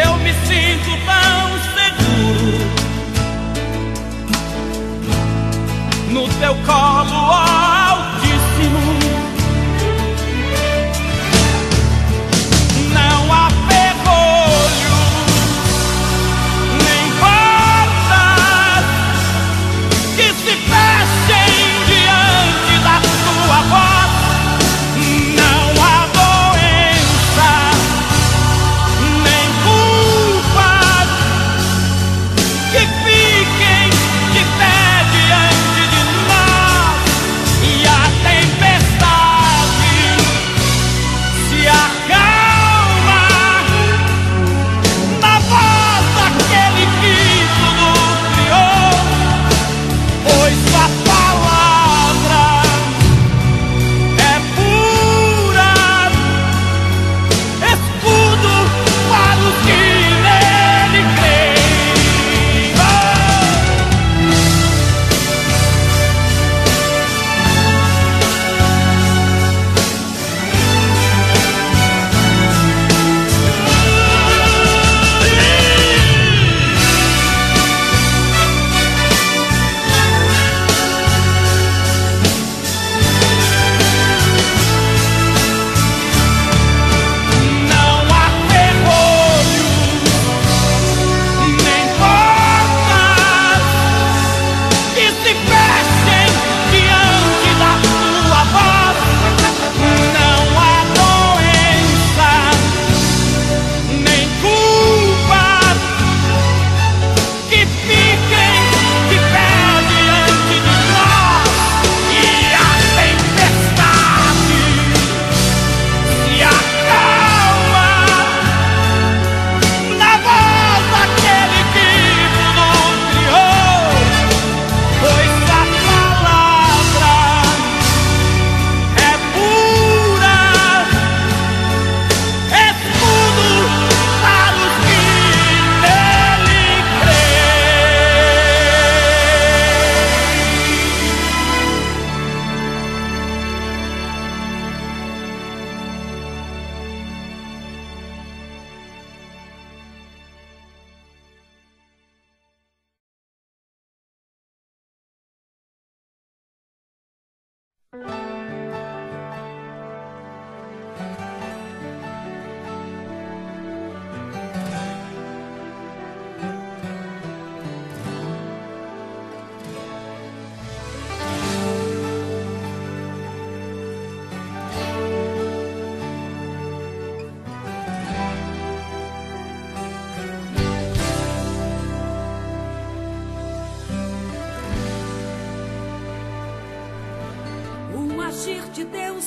[0.04, 1.46] Eu me sinto tão
[1.76, 2.82] seguro.
[6.10, 7.81] no teu colo altíssimo.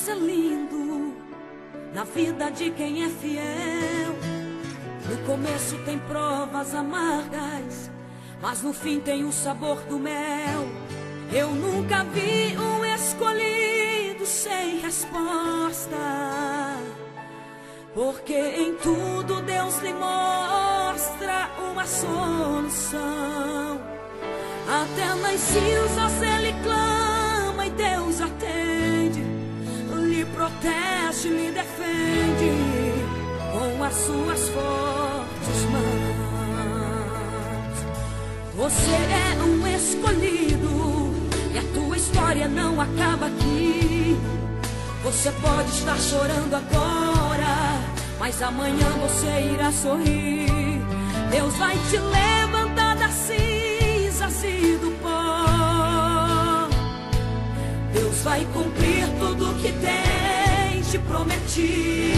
[0.10, 1.16] É lindo
[1.94, 4.14] na vida de quem é fiel.
[5.10, 7.90] No começo tem provas amargas,
[8.42, 10.68] mas no fim tem o sabor do mel.
[11.32, 15.98] Eu nunca vi um escolhido sem resposta,
[17.94, 23.80] porque em tudo Deus lhe mostra uma solução.
[24.68, 28.95] Até nas cinzas ele clama e Deus atende,
[30.46, 32.52] protege, lhe defende
[33.52, 36.26] com as suas fortes mãos.
[38.56, 41.14] Você é um escolhido
[41.52, 44.16] e a tua história não acaba aqui.
[45.04, 47.82] Você pode estar chorando agora,
[48.20, 50.80] mas amanhã você irá sorrir.
[51.32, 56.68] Deus vai te levantar das cinzas e do pó.
[57.94, 60.15] Deus vai cumprir tudo que tem
[60.96, 62.18] te prometido.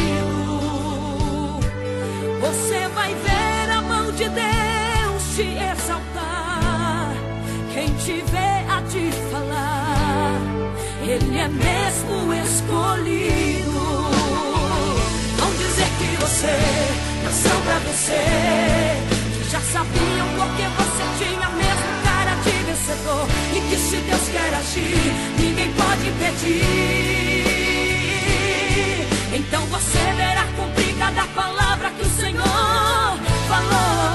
[2.39, 7.11] Você vai ver a mão de Deus te exaltar.
[7.73, 10.39] Quem te vê a te falar,
[11.01, 13.71] Ele é mesmo escolhido.
[15.37, 16.55] Vão dizer que você
[17.23, 18.97] nasceu pra vencer.
[19.33, 23.27] Que já sabiam porque você tinha mesmo cara de vencedor.
[23.55, 27.46] E que se Deus quer agir, ninguém pode impedir.
[29.47, 32.43] Então você verá cumprir cada palavra que o Senhor
[33.47, 34.06] falou.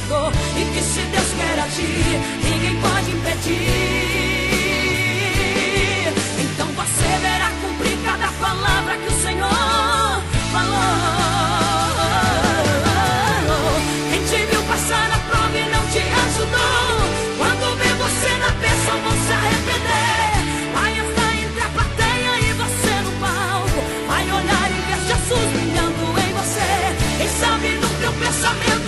[0.00, 0.32] Vencedor.
[0.56, 3.60] E que se Deus quer agir, ninguém pode impedir.
[6.38, 10.22] Então você verá cumprir cada palavra que o Senhor
[10.52, 10.80] falou.
[14.10, 17.00] Quem te viu passar na prova e não te ajudou.
[17.38, 20.32] Quando vê você na bênção, vão se arrepender.
[20.74, 23.80] Vai estar entre a plateia e você no palco.
[24.08, 26.70] Vai olhar e ver Jesus brilhando em você.
[27.18, 28.79] Quem sabe no teu pensamento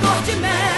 [0.00, 0.77] sabor de mel.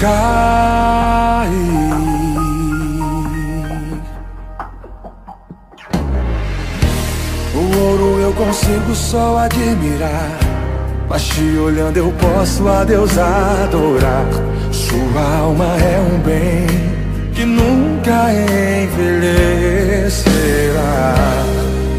[0.00, 1.56] cair.
[7.54, 10.38] O ouro eu consigo só admirar.
[11.08, 14.26] Mas te olhando eu posso a Deus adorar.
[14.72, 16.66] Sua alma é um bem
[17.34, 19.84] que nunca envelhecerá.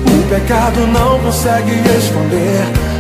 [0.06, 2.87] O pecado não consegue esconder